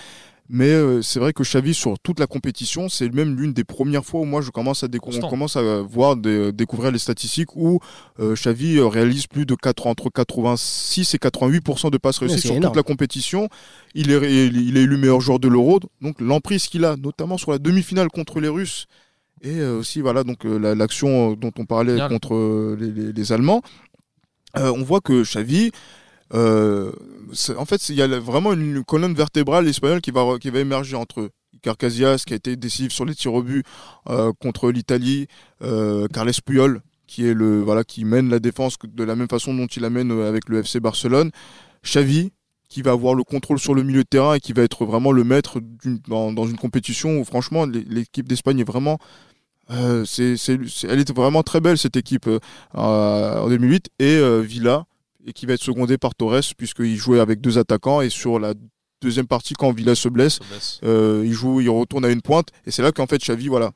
Mais 0.50 0.68
euh, 0.70 1.02
c'est 1.02 1.20
vrai 1.20 1.32
que 1.32 1.44
Xavi, 1.44 1.74
sur 1.74 1.98
toute 2.00 2.20
la 2.20 2.28
compétition, 2.28 2.90
c'est 2.90 3.10
même 3.14 3.38
l'une 3.40 3.54
des 3.54 3.64
premières 3.64 4.04
fois 4.04 4.20
où 4.22 4.26
moi 4.26 4.42
je 4.42 4.50
commence 4.52 4.84
à, 4.84 4.88
on 5.02 5.30
commence 5.30 5.56
à 5.56 5.82
voir, 5.82 6.18
des- 6.18 6.52
découvrir 6.52 6.92
les 6.92 7.00
statistiques 7.00 7.56
où 7.56 7.80
euh, 8.20 8.34
Xavi 8.36 8.78
euh, 8.78 8.88
réalise 8.88 9.28
plus 9.28 9.46
de 9.46 9.56
4, 9.56 9.88
entre 9.88 10.10
86 10.10 11.14
et 11.14 11.18
88% 11.18 11.90
de 11.90 11.98
passes 11.98 12.18
réussies 12.18 12.40
sur 12.42 12.52
énorme. 12.56 12.74
toute 12.74 12.76
la 12.76 12.84
compétition. 12.84 13.48
Il 13.96 14.12
est, 14.12 14.46
il 14.48 14.76
est 14.78 14.82
élu 14.82 14.98
meilleur 14.98 15.22
joueur 15.22 15.40
de 15.40 15.48
l'Euro. 15.48 15.80
Donc 16.02 16.20
l'emprise 16.20 16.68
qu'il 16.68 16.84
a, 16.84 16.98
notamment 16.98 17.38
sur 17.38 17.52
la 17.52 17.58
demi-finale 17.58 18.10
contre 18.10 18.42
les 18.42 18.50
Russes, 18.50 18.88
et 19.44 19.60
euh, 19.60 19.80
aussi 19.80 20.02
voilà 20.02 20.24
donc 20.26 20.46
euh, 20.46 20.60
la- 20.60 20.76
l'action 20.76 21.32
euh, 21.32 21.36
dont 21.38 21.52
on 21.58 21.66
parlait 21.66 21.96
Bien. 21.96 22.10
contre 22.10 22.36
euh, 22.36 22.78
les, 22.80 22.92
les- 22.92 23.14
les 23.14 23.32
Allemands. 23.32 23.62
Euh, 24.58 24.70
on 24.76 24.84
voit 24.84 25.00
que 25.00 25.24
Xavi, 25.24 25.72
euh, 26.34 26.92
en 27.58 27.66
fait, 27.66 27.90
il 27.90 27.96
y 27.96 28.02
a 28.02 28.08
vraiment 28.20 28.54
une 28.54 28.84
colonne 28.84 29.14
vertébrale 29.14 29.68
espagnole 29.68 30.02
qui 30.02 30.12
va, 30.12 30.38
qui 30.40 30.50
va 30.50 30.60
émerger 30.60 30.96
entre 30.96 31.30
Iker 31.56 31.78
Casillas, 31.78 32.24
qui 32.26 32.34
a 32.34 32.36
été 32.38 32.56
décisif 32.56 32.92
sur 32.92 33.06
les 33.06 33.16
tirs 33.16 33.34
au 33.34 33.44
but 33.44 33.66
euh, 34.10 34.32
contre 34.40 34.72
l'Italie, 34.72 35.28
euh, 35.62 36.08
Carles 36.08 36.32
Puyol, 36.46 36.82
qui 37.08 37.26
est 37.28 37.34
le 37.34 37.62
voilà 37.62 37.84
qui 37.84 38.06
mène 38.06 38.30
la 38.30 38.40
défense 38.40 38.76
de 38.84 39.04
la 39.04 39.16
même 39.16 39.28
façon 39.28 39.54
dont 39.54 39.68
il 39.68 39.82
la 39.82 39.90
mène 39.90 40.12
euh, 40.12 40.30
avec 40.30 40.48
le 40.50 40.60
FC 40.64 40.80
Barcelone, 40.80 41.32
Xavi 41.84 42.32
qui 42.70 42.82
va 42.82 42.92
avoir 42.92 43.16
le 43.16 43.24
contrôle 43.26 43.60
sur 43.60 43.74
le 43.74 43.84
milieu 43.84 44.04
de 44.04 44.08
terrain 44.08 44.36
et 44.36 44.40
qui 44.40 44.54
va 44.54 44.62
être 44.62 44.86
vraiment 44.86 45.12
le 45.12 45.26
maître 45.26 45.60
d'une- 45.60 46.00
dans, 46.08 46.32
dans 46.32 46.46
une 46.48 46.56
compétition 46.56 47.20
où 47.20 47.26
franchement 47.26 47.66
l'é- 47.66 47.84
l'équipe 47.90 48.30
d'Espagne 48.30 48.60
est 48.60 48.64
vraiment 48.64 48.98
euh, 49.72 50.06
c'est- 50.06 50.38
c'est- 50.38 50.58
elle 50.88 51.00
est 51.00 51.14
vraiment 51.14 51.44
très 51.44 51.60
belle 51.60 51.78
cette 51.78 51.98
équipe 51.98 52.28
euh, 52.28 52.40
en 52.74 53.50
2008 53.50 53.90
et 54.00 54.06
euh, 54.16 54.40
Villa 54.40 54.86
et 55.26 55.34
qui 55.34 55.46
va 55.46 55.54
être 55.54 55.62
secondé 55.64 55.98
par 55.98 56.16
Torres 56.16 56.42
puisqu'il 56.58 56.96
jouait 56.96 57.20
avec 57.20 57.42
deux 57.42 57.58
attaquants 57.58 58.02
et 58.02 58.10
sur 58.10 58.40
la 58.40 58.54
deuxième 59.02 59.28
partie 59.28 59.54
quand 59.54 59.72
Villa 59.72 59.96
se 59.96 60.10
blesse 60.10 60.40
euh, 60.84 61.24
il 61.26 61.32
joue 61.34 61.62
il 61.62 61.70
retourne 61.70 62.06
à 62.06 62.10
une 62.10 62.22
pointe 62.22 62.50
et 62.66 62.72
c'est 62.72 62.82
là 62.84 62.92
qu'en 62.92 63.08
fait 63.08 63.18
Xavi 63.20 63.48
voilà 63.48 63.72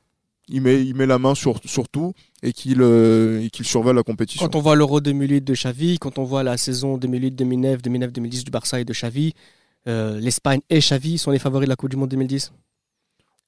il 0.48 0.60
met, 0.62 0.80
il 0.84 0.94
met 0.94 1.06
la 1.06 1.18
main 1.18 1.34
sur, 1.34 1.58
sur 1.64 1.88
tout 1.88 2.12
et 2.42 2.52
qu'il 2.52 2.80
euh, 2.80 3.42
et 3.42 3.50
qu'il 3.50 3.64
surveille 3.64 3.94
la 3.96 4.04
compétition. 4.04 4.46
Quand 4.46 4.54
on 4.56 4.60
voit 4.60 4.76
l'Euro 4.76 5.00
2008 5.00 5.40
de 5.42 5.54
Xavi, 5.54 5.98
quand 5.98 6.18
on 6.20 6.24
voit 6.24 6.44
la 6.44 6.56
saison 6.56 6.96
2008-2009, 6.98 7.78
2009-2010 7.82 8.44
du 8.44 8.50
Barça 8.52 8.78
et 8.78 8.84
de 8.84 8.92
Xavi, 8.92 9.32
euh, 9.88 10.20
l'Espagne 10.20 10.60
et 10.70 10.78
Xavi 10.78 11.18
sont 11.18 11.32
les 11.32 11.40
favoris 11.40 11.66
de 11.66 11.70
la 11.70 11.74
Coupe 11.74 11.90
du 11.90 11.96
Monde 11.96 12.10
2010 12.10 12.52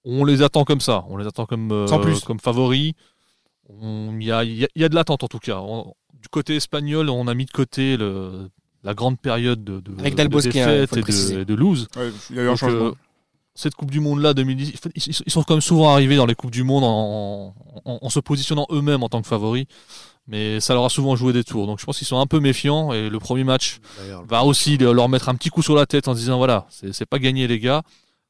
On 0.07 0.25
les 0.25 0.43
attend 0.43 0.65
comme 0.65 0.81
ça, 0.81 1.05
on 1.09 1.17
les 1.19 1.27
attend 1.29 1.47
comme, 1.47 1.71
euh, 1.71 1.87
Sans 1.87 2.01
plus. 2.01 2.19
comme 2.25 2.41
favoris. 2.41 2.95
Il 3.71 4.23
y 4.25 4.33
a, 4.33 4.43
il 4.43 4.55
y 4.57 4.65
a- 4.65 4.69
y 4.75 4.83
a 4.85 4.89
de 4.89 4.95
l'attente 4.97 5.23
en 5.23 5.29
tout 5.29 5.39
cas. 5.39 5.59
On- 5.61 5.95
du 6.21 6.29
côté 6.29 6.57
espagnol, 6.57 7.09
on 7.11 7.27
a 7.29 7.35
mis 7.35 7.45
de 7.47 7.51
côté 7.51 7.97
le- 7.97 8.49
la 8.85 8.95
grande 8.95 9.19
période 9.21 9.65
de, 9.65 9.81
de, 9.81 9.93
Avec 10.01 10.15
hein, 10.19 10.85
défaite 10.87 10.97
et 10.97 11.03
de, 11.03 11.41
et 11.41 11.45
de 11.45 11.55
lose. 11.55 11.89
Ouais, 11.97 12.11
il 12.31 12.37
y 12.37 12.39
a 12.39 12.43
eu 12.43 12.47
un 12.47 12.51
Donc, 12.51 12.59
changement. 12.59 12.85
euh, 12.87 12.93
cette 13.55 13.75
Coupe 13.75 13.91
du 13.91 13.99
Monde 14.01 14.21
là 14.21 14.35
2010, 14.35 14.73
ils, 14.95 15.31
sont 15.33 15.43
quand 15.43 15.55
même 15.55 15.61
souvent 15.61 15.91
arrivés 15.93 16.15
dans 16.17 16.27
les 16.27 16.37
Coupes 16.37 16.53
du 16.53 16.63
Monde 16.63 16.85
en, 16.85 17.55
en- 17.85 17.99
en 18.01 18.09
se 18.09 18.21
positionnant 18.21 18.67
eux-mêmes 18.71 19.03
en 19.03 19.09
tant 19.09 19.21
que 19.21 19.27
favoris, 19.27 19.67
mais 20.29 20.61
ça 20.61 20.75
leur 20.75 20.85
a 20.85 20.89
souvent 20.91 21.17
joué 21.17 21.33
des 21.33 21.43
tours. 21.43 21.67
Donc 21.67 21.81
je 21.81 21.85
pense 21.85 21.99
qu'ils 21.99 22.07
sont 22.07 22.21
un 22.21 22.27
peu 22.27 22.39
méfiants 22.39 22.93
et 22.93 23.09
le 23.11 23.19
premier 23.19 23.43
match 23.45 23.79
va 24.29 24.45
aussi 24.45 24.77
leur 24.79 25.09
mettre 25.09 25.29
un 25.29 25.35
petit 25.35 25.49
coup 25.51 25.63
sur 25.63 25.75
la 25.75 25.87
tête 25.87 26.07
en 26.07 26.15
se 26.15 26.21
disant 26.21 26.37
voilà, 26.39 26.67
c'est 26.71 26.93
c'est 26.93 27.07
pas 27.07 27.19
gagné 27.19 27.49
les 27.49 27.59
gars. 27.59 27.83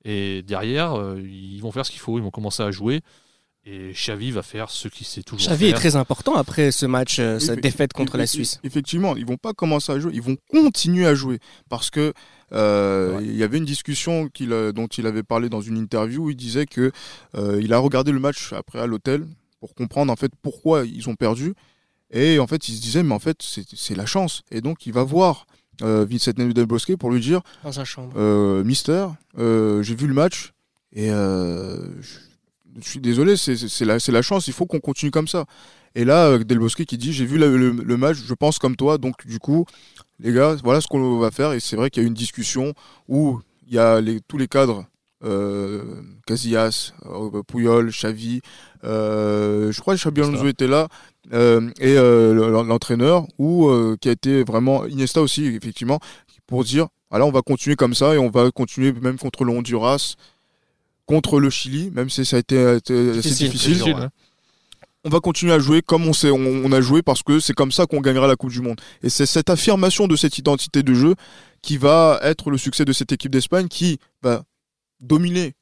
Et 0.04 0.42
derrière, 0.42 0.94
euh, 0.98 1.20
ils 1.20 1.60
vont 1.60 1.72
faire 1.72 1.84
ce 1.84 1.90
qu'il 1.90 2.00
faut, 2.00 2.18
ils 2.18 2.22
vont 2.22 2.30
commencer 2.30 2.62
à 2.62 2.70
jouer. 2.70 3.02
Et 3.70 3.92
Xavi 3.92 4.30
va 4.30 4.42
faire 4.42 4.70
ce 4.70 4.88
qu'il 4.88 5.06
sait 5.06 5.22
toujours 5.22 5.46
Xavi 5.46 5.66
est 5.66 5.72
très 5.74 5.94
important 5.96 6.34
après 6.36 6.72
ce 6.72 6.86
match, 6.86 7.18
euh, 7.18 7.38
cette 7.38 7.60
défaite 7.60 7.92
contre 7.92 8.16
la 8.16 8.24
Eff- 8.24 8.28
Suisse. 8.30 8.60
Effectivement, 8.64 9.14
ils 9.14 9.26
vont 9.26 9.36
pas 9.36 9.52
commencer 9.52 9.92
à 9.92 9.98
jouer, 9.98 10.12
ils 10.14 10.22
vont 10.22 10.36
continuer 10.50 11.06
à 11.06 11.14
jouer. 11.14 11.38
Parce 11.68 11.90
que 11.90 12.14
euh, 12.52 13.18
il 13.20 13.36
y 13.36 13.42
avait 13.42 13.58
une 13.58 13.66
discussion 13.66 14.30
euh, 14.40 14.72
dont 14.72 14.86
il 14.86 15.06
avait 15.06 15.22
parlé 15.22 15.50
dans 15.50 15.60
une 15.60 15.76
interview 15.76 16.24
où 16.24 16.30
il 16.30 16.36
disait 16.36 16.64
que 16.64 16.92
euh, 17.34 17.60
il 17.62 17.74
a 17.74 17.78
regardé 17.78 18.10
le 18.10 18.20
match 18.20 18.54
après 18.54 18.78
à 18.80 18.86
l'hôtel 18.86 19.26
pour 19.60 19.74
comprendre 19.74 20.10
en 20.10 20.16
fait 20.16 20.32
pourquoi 20.40 20.86
ils 20.86 21.08
ont 21.10 21.14
perdu. 21.16 21.52
Et 22.10 22.38
en 22.38 22.46
fait 22.46 22.68
il 22.70 22.74
se 22.76 22.80
disait 22.80 23.02
mais 23.02 23.12
en 23.14 23.18
fait 23.18 23.42
c'est 23.42 23.64
c'est 23.74 23.94
la 23.94 24.06
chance. 24.06 24.42
Et 24.50 24.62
donc 24.62 24.86
il 24.86 24.94
va 24.94 25.02
voir 25.02 25.46
euh, 25.82 26.06
Vincent 26.08 26.32
Del 26.32 26.64
Bosque 26.66 26.96
pour 26.96 27.10
lui 27.10 27.20
dire 27.20 27.42
Dans 27.64 27.72
sa 27.72 27.84
chambre. 27.84 28.14
euh, 28.16 28.64
Mister, 28.64 29.08
euh, 29.38 29.82
j'ai 29.82 29.94
vu 29.94 30.06
le 30.06 30.14
match 30.14 30.52
et 30.94 31.10
euh, 31.10 32.00
je 32.00 32.14
je 32.82 32.88
suis 32.88 33.00
désolé, 33.00 33.36
c'est 33.36 33.84
la, 33.84 34.22
chance, 34.22 34.46
il 34.48 34.52
faut 34.52 34.66
qu'on 34.66 34.80
continue 34.80 35.10
comme 35.10 35.28
ça. 35.28 35.44
Et 35.94 36.04
là, 36.04 36.26
euh, 36.28 36.38
Del 36.44 36.58
Bosque 36.58 36.84
qui 36.84 36.98
dit 36.98 37.12
J'ai 37.12 37.24
vu 37.26 37.38
le, 37.38 37.56
le- 37.56 37.70
le 37.70 37.96
match, 37.96 38.16
je 38.24 38.34
pense 38.34 38.58
comme 38.58 38.76
toi, 38.76 38.98
donc 38.98 39.26
du 39.26 39.38
coup, 39.38 39.64
les 40.20 40.32
gars, 40.32 40.56
voilà 40.62 40.80
ce 40.80 40.86
qu'on 40.86 41.18
va 41.18 41.30
faire. 41.30 41.52
Et 41.52 41.60
c'est 41.60 41.76
vrai 41.76 41.90
qu'il 41.90 42.02
y 42.02 42.04
a 42.04 42.06
eu 42.06 42.08
une 42.08 42.14
discussion 42.14 42.74
où 43.08 43.40
il 43.66 43.74
y 43.74 43.78
a 43.78 44.00
les, 44.00 44.20
tous 44.20 44.38
les 44.38 44.48
cadres. 44.48 44.84
Euh, 45.24 45.82
Casillas, 46.28 46.92
euh, 47.06 47.42
Puyol, 47.42 47.90
Xavi, 47.90 48.40
euh, 48.84 49.72
je 49.72 49.80
crois 49.80 49.94
que 49.96 50.00
Xabi 50.00 50.20
Alonso 50.20 50.46
était 50.46 50.68
là, 50.68 50.86
euh, 51.32 51.68
et 51.80 51.94
le- 51.96 52.50
l'entraîneur, 52.62 53.26
ou 53.38 53.68
qui 54.00 54.08
a 54.08 54.12
été 54.12 54.44
vraiment 54.44 54.86
Iniesta 54.86 55.20
aussi, 55.20 55.46
effectivement, 55.46 55.98
pour 56.46 56.62
dire 56.64 56.86
voilà, 57.10 57.24
on 57.26 57.32
va 57.32 57.40
continuer 57.42 57.74
comme 57.74 57.94
ça 57.94 58.14
et 58.14 58.18
on 58.18 58.28
va 58.30 58.50
continuer 58.52 58.92
même 58.92 59.18
contre 59.18 59.44
le 59.44 59.50
Honduras, 59.52 60.14
contre 61.08 61.40
le 61.40 61.50
Chili, 61.50 61.90
même 61.92 62.10
si 62.10 62.24
ça 62.24 62.36
a 62.36 62.38
été, 62.38 62.54
été 62.76 63.10
assez 63.10 63.20
Difficile. 63.20 63.50
difficile. 63.50 63.72
Difficile, 63.72 63.94
ouais. 63.94 64.08
On 65.04 65.08
va 65.10 65.20
continuer 65.20 65.52
à 65.54 65.58
jouer 65.58 65.80
comme 65.80 66.06
on, 66.06 66.12
sait, 66.12 66.30
on, 66.30 66.36
on 66.38 66.70
a 66.72 66.80
joué 66.80 67.02
parce 67.02 67.22
que 67.22 67.40
c'est 67.40 67.54
comme 67.54 67.72
ça 67.72 67.86
qu'on 67.86 68.00
gagnera 68.00 68.26
la 68.26 68.36
Coupe 68.36 68.50
du 68.50 68.60
Monde. 68.60 68.80
Et 69.02 69.08
c'est 69.08 69.26
cette 69.26 69.48
affirmation 69.48 70.06
de 70.06 70.16
cette 70.16 70.36
identité 70.38 70.82
de 70.82 70.92
jeu 70.92 71.14
qui 71.62 71.78
va 71.78 72.20
être 72.22 72.50
le 72.50 72.58
succès 72.58 72.84
de 72.84 72.92
cette 72.92 73.10
équipe 73.10 73.32
d'Espagne 73.32 73.68
qui 73.68 73.98
va 74.22 74.42
dominer 75.00 75.54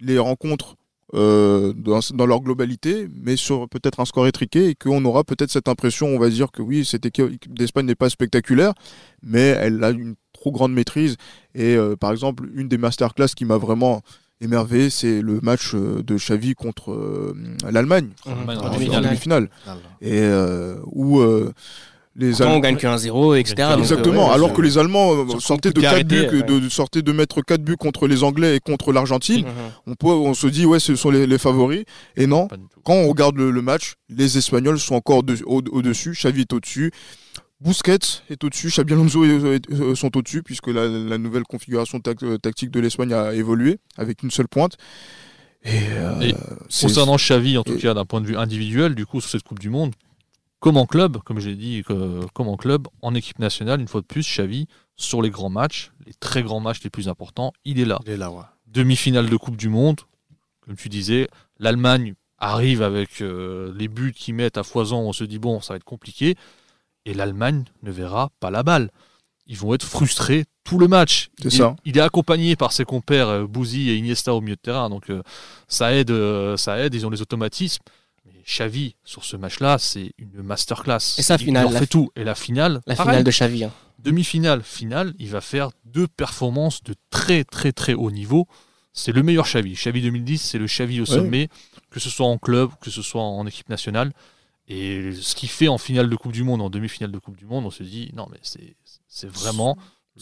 les 0.00 0.18
rencontres 0.18 0.76
euh, 1.12 1.72
dans, 1.76 2.00
dans 2.14 2.26
leur 2.26 2.40
globalité, 2.40 3.08
mais 3.22 3.36
sur 3.36 3.68
peut-être 3.68 4.00
un 4.00 4.04
score 4.04 4.26
étriqué 4.26 4.68
et 4.68 4.74
qu'on 4.74 5.04
aura 5.04 5.22
peut-être 5.22 5.50
cette 5.50 5.68
impression, 5.68 6.08
on 6.08 6.18
va 6.18 6.30
dire 6.30 6.50
que 6.50 6.62
oui, 6.62 6.84
cette 6.84 7.04
équipe 7.04 7.52
d'Espagne 7.52 7.86
n'est 7.86 7.94
pas 7.94 8.08
spectaculaire, 8.10 8.72
mais 9.22 9.48
elle 9.60 9.84
a 9.84 9.90
une 9.90 10.14
trop 10.32 10.50
grande 10.50 10.72
maîtrise. 10.72 11.16
Et 11.54 11.76
euh, 11.76 11.94
par 11.94 12.10
exemple, 12.10 12.48
une 12.54 12.68
des 12.68 12.78
masterclass 12.78 13.28
qui 13.36 13.44
m'a 13.44 13.58
vraiment 13.58 14.02
émerveillé, 14.40 14.90
c'est 14.90 15.20
le 15.22 15.40
match 15.42 15.74
euh, 15.74 16.02
de 16.02 16.16
Xavi 16.16 16.54
contre 16.54 16.92
euh, 16.92 17.34
l'Allemagne. 17.70 18.08
Allemagne, 18.26 18.58
En 18.58 18.70
demi-finale. 18.70 19.04
demi-finale. 19.04 19.48
Final. 19.62 19.78
Et 20.00 20.20
euh, 20.20 20.76
où 20.86 21.20
euh, 21.20 21.52
les 22.16 22.32
Quand 22.32 22.44
on 22.44 22.46
Allemands. 22.46 22.60
gagne 22.60 22.76
que 22.76 22.86
1-0, 22.86 23.38
etc. 23.40 23.68
Exactement. 23.78 24.30
alors 24.32 24.52
que 24.52 24.62
les 24.62 24.78
Allemands 24.78 25.28
sortaient 25.40 25.70
de 25.70 25.80
de, 25.80 25.80
4 25.80 26.06
buts, 26.06 26.42
de, 26.46 26.68
sortaient 26.68 27.02
de 27.02 27.12
mettre 27.12 27.42
4 27.42 27.62
buts 27.62 27.76
contre 27.76 28.06
les 28.06 28.22
Anglais 28.22 28.56
et 28.56 28.60
contre 28.60 28.92
l'Argentine, 28.92 29.44
Mhm. 29.46 29.52
on, 29.88 29.94
peut, 29.94 30.06
on 30.08 30.34
se 30.34 30.46
dit, 30.46 30.64
ouais, 30.66 30.78
ce 30.78 30.94
sont 30.94 31.10
les, 31.10 31.26
les 31.26 31.38
favoris. 31.38 31.84
Et 32.16 32.26
non, 32.26 32.46
quand 32.84 32.94
on 32.94 33.08
regarde 33.08 33.36
le, 33.36 33.50
le 33.50 33.62
match, 33.62 33.94
les 34.10 34.38
Espagnols 34.38 34.78
sont 34.78 34.94
encore 34.94 35.22
de- 35.24 35.38
au- 35.46 35.62
au-dessus, 35.72 36.12
Xavi 36.12 36.42
est 36.42 36.52
au-dessus. 36.52 36.92
Busquets 37.64 37.98
est 38.28 38.44
au-dessus, 38.44 38.68
Xabi 38.68 38.92
Alonso 38.92 39.24
est- 39.24 39.56
est- 39.56 39.70
euh, 39.72 39.94
sont 39.94 40.14
au-dessus, 40.16 40.42
puisque 40.42 40.68
la, 40.68 40.86
la 40.86 41.18
nouvelle 41.18 41.44
configuration 41.44 41.98
euh, 42.22 42.38
tactique 42.38 42.70
de 42.70 42.78
l'Espagne 42.80 43.12
a 43.14 43.32
évolué 43.34 43.78
avec 43.96 44.22
une 44.22 44.30
seule 44.30 44.48
pointe. 44.48 44.76
Et, 45.64 45.78
euh, 45.92 46.32
Concernant 46.80 47.16
Xavi, 47.16 47.56
en 47.56 47.62
tout 47.64 47.72
et- 47.74 47.78
cas 47.80 47.94
d'un 47.94 48.04
point 48.04 48.20
de 48.20 48.26
vue 48.26 48.36
individuel, 48.36 48.94
du 48.94 49.06
coup, 49.06 49.20
sur 49.22 49.30
cette 49.30 49.42
Coupe 49.44 49.60
du 49.60 49.70
Monde, 49.70 49.94
comme 50.60 50.76
en 50.76 50.84
club, 50.86 51.18
comme 51.24 51.40
j'ai 51.40 51.54
dit, 51.54 51.82
que- 51.86 52.26
comme 52.34 52.48
en 52.48 52.56
club, 52.58 52.86
en 53.00 53.14
équipe 53.14 53.38
nationale, 53.38 53.80
une 53.80 53.88
fois 53.88 54.02
de 54.02 54.06
plus, 54.06 54.22
Xavi, 54.22 54.66
sur 54.96 55.22
les 55.22 55.30
grands 55.30 55.48
matchs, 55.50 55.90
les 56.06 56.12
très 56.12 56.42
grands 56.42 56.60
matchs 56.60 56.82
les 56.84 56.90
plus 56.90 57.08
importants, 57.08 57.52
il 57.64 57.80
est 57.80 57.84
là. 57.86 57.98
Il 58.04 58.12
est 58.12 58.16
là, 58.18 58.30
ouais. 58.30 58.42
Demi-finale 58.66 59.30
de 59.30 59.36
Coupe 59.38 59.56
du 59.56 59.68
Monde, 59.70 60.00
comme 60.60 60.76
tu 60.76 60.88
disais, 60.90 61.28
l'Allemagne 61.58 62.14
arrive 62.38 62.82
avec 62.82 63.22
euh, 63.22 63.72
les 63.74 63.88
buts 63.88 64.12
qu'ils 64.14 64.34
mettent 64.34 64.58
à 64.58 64.64
foison, 64.64 64.98
on 64.98 65.12
se 65.14 65.24
dit, 65.24 65.38
bon, 65.38 65.60
ça 65.62 65.72
va 65.72 65.76
être 65.76 65.84
compliqué, 65.84 66.34
et 67.06 67.14
l'Allemagne 67.14 67.64
ne 67.82 67.90
verra 67.90 68.30
pas 68.40 68.50
la 68.50 68.62
balle. 68.62 68.90
Ils 69.46 69.56
vont 69.58 69.74
être 69.74 69.84
frustrés 69.84 70.44
tout 70.64 70.78
le 70.78 70.88
match. 70.88 71.28
C'est 71.38 71.48
il, 71.52 71.58
ça. 71.58 71.76
il 71.84 71.98
est 71.98 72.00
accompagné 72.00 72.56
par 72.56 72.72
ses 72.72 72.84
compères 72.84 73.28
euh, 73.28 73.46
Bouzy 73.46 73.90
et 73.90 73.96
Iniesta 73.96 74.34
au 74.34 74.40
milieu 74.40 74.56
de 74.56 74.60
terrain, 74.60 74.88
donc 74.88 75.10
euh, 75.10 75.22
ça 75.68 75.92
aide, 75.94 76.10
euh, 76.10 76.56
ça 76.56 76.78
aide. 76.78 76.94
Ils 76.94 77.04
ont 77.06 77.10
les 77.10 77.20
automatismes. 77.20 77.82
Mais 78.24 78.32
Xavi 78.46 78.96
sur 79.04 79.22
ce 79.24 79.36
match-là, 79.36 79.76
c'est 79.78 80.12
une 80.16 80.42
masterclass. 80.42 81.16
Et 81.18 81.22
sa 81.22 81.36
finale, 81.36 81.68
il 81.70 81.76
fait 81.76 81.86
tout. 81.86 82.10
Et 82.16 82.24
la 82.24 82.34
finale, 82.34 82.80
La 82.86 82.96
pareil. 82.96 83.10
finale 83.12 83.24
de 83.24 83.30
Xavi. 83.30 83.64
hein. 83.64 83.72
demi-finale, 83.98 84.62
finale, 84.62 85.12
il 85.18 85.28
va 85.28 85.42
faire 85.42 85.70
deux 85.84 86.06
performances 86.08 86.82
de 86.82 86.94
très 87.10 87.44
très 87.44 87.72
très 87.72 87.92
haut 87.92 88.10
niveau. 88.10 88.48
C'est 88.94 89.12
le 89.12 89.22
meilleur 89.22 89.44
Xavi. 89.44 89.74
Xavi 89.74 90.00
2010, 90.00 90.38
c'est 90.40 90.58
le 90.58 90.66
Xavi 90.66 91.00
au 91.02 91.04
sommet, 91.06 91.48
que 91.90 92.00
ce 92.00 92.08
soit 92.08 92.26
en 92.26 92.38
club, 92.38 92.70
que 92.80 92.90
ce 92.90 93.02
soit 93.02 93.22
en 93.22 93.46
équipe 93.46 93.68
nationale. 93.68 94.12
Et 94.68 95.12
ce 95.12 95.34
qu'il 95.34 95.48
fait 95.48 95.68
en 95.68 95.78
finale 95.78 96.08
de 96.08 96.16
Coupe 96.16 96.32
du 96.32 96.42
Monde, 96.42 96.62
en 96.62 96.70
demi-finale 96.70 97.12
de 97.12 97.18
Coupe 97.18 97.36
du 97.36 97.46
Monde, 97.46 97.66
on 97.66 97.70
se 97.70 97.82
dit 97.82 98.10
non 98.14 98.26
mais 98.30 98.38
c'est 98.42 98.76
c'est 99.08 99.30
vraiment 99.30 99.76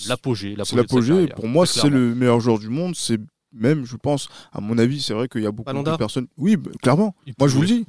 l'apogée. 0.08 0.56
C'est 0.64 0.76
l'apogée. 0.76 1.28
Pour 1.28 1.46
moi, 1.46 1.66
c'est 1.66 1.88
le 1.88 2.14
meilleur 2.14 2.40
joueur 2.40 2.58
du 2.58 2.68
monde. 2.68 2.94
C'est 2.96 3.18
même, 3.54 3.84
je 3.84 3.96
pense, 3.96 4.28
à 4.52 4.60
mon 4.60 4.78
avis, 4.78 5.02
c'est 5.02 5.12
vrai 5.12 5.28
qu'il 5.28 5.42
y 5.42 5.46
a 5.46 5.52
beaucoup 5.52 5.66
Ballon 5.66 5.82
de 5.82 5.96
personnes. 5.96 6.26
Oui, 6.38 6.56
bah, 6.56 6.70
clairement. 6.80 7.14
Il 7.26 7.34
Moi, 7.38 7.48
je 7.48 7.54
vous 7.54 7.62
le 7.62 7.66
dis. 7.66 7.86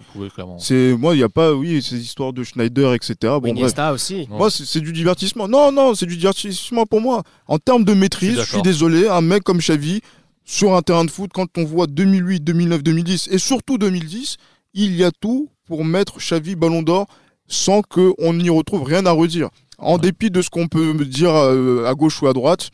C'est 0.60 0.94
moi, 0.98 1.16
il 1.16 1.20
n'y 1.20 1.24
a 1.24 1.30
pas, 1.30 1.54
oui, 1.54 1.82
ces 1.82 2.00
histoires 2.00 2.34
de 2.34 2.44
Schneider, 2.44 2.94
etc. 2.94 3.16
Bon, 3.22 3.40
bref. 3.40 3.52
Iniesta 3.54 3.94
aussi. 3.94 4.28
Moi, 4.30 4.52
c'est 4.52 4.82
du 4.82 4.92
divertissement. 4.92 5.48
Non, 5.48 5.72
non, 5.72 5.96
c'est 5.96 6.06
du 6.06 6.18
divertissement 6.18 6.86
pour 6.86 7.02
moi. 7.02 7.24
En 7.48 7.60
termes 7.60 7.86
de 7.86 7.94
maîtrise, 7.94 8.40
Je 8.42 8.50
suis 8.50 8.62
désolé, 8.62 9.08
un 9.08 9.22
mec 9.22 9.44
comme 9.44 9.60
Xavi, 9.60 10.02
sur 10.44 10.76
un 10.76 10.82
terrain 10.82 11.06
de 11.06 11.12
foot, 11.12 11.32
quand 11.34 11.58
on 11.58 11.64
voit 11.64 11.88
2008, 11.88 12.42
2009, 12.42 12.84
2010 12.84 13.30
et 13.32 13.38
surtout 13.38 13.78
2010, 13.78 14.38
il 14.74 14.96
y 14.96 15.04
a 15.04 15.12
tout 15.12 15.50
pour 15.66 15.86
mettre 15.86 16.18
Xavi 16.20 16.56
Ballon 16.56 16.82
d'Or 16.82 17.08
sans 17.48 17.82
qu'on 17.82 18.34
n'y 18.34 18.50
retrouve 18.50 18.84
rien 18.84 19.06
à 19.06 19.12
redire. 19.12 19.50
En 19.78 19.98
dépit 19.98 20.32
de 20.32 20.42
ce 20.42 20.50
qu'on 20.50 20.68
peut 20.68 20.94
me 20.94 21.06
dire 21.06 21.34
euh, 21.36 21.86
à 21.86 21.94
gauche 21.94 22.22
ou 22.22 22.28
à 22.28 22.34
droite, 22.34 22.70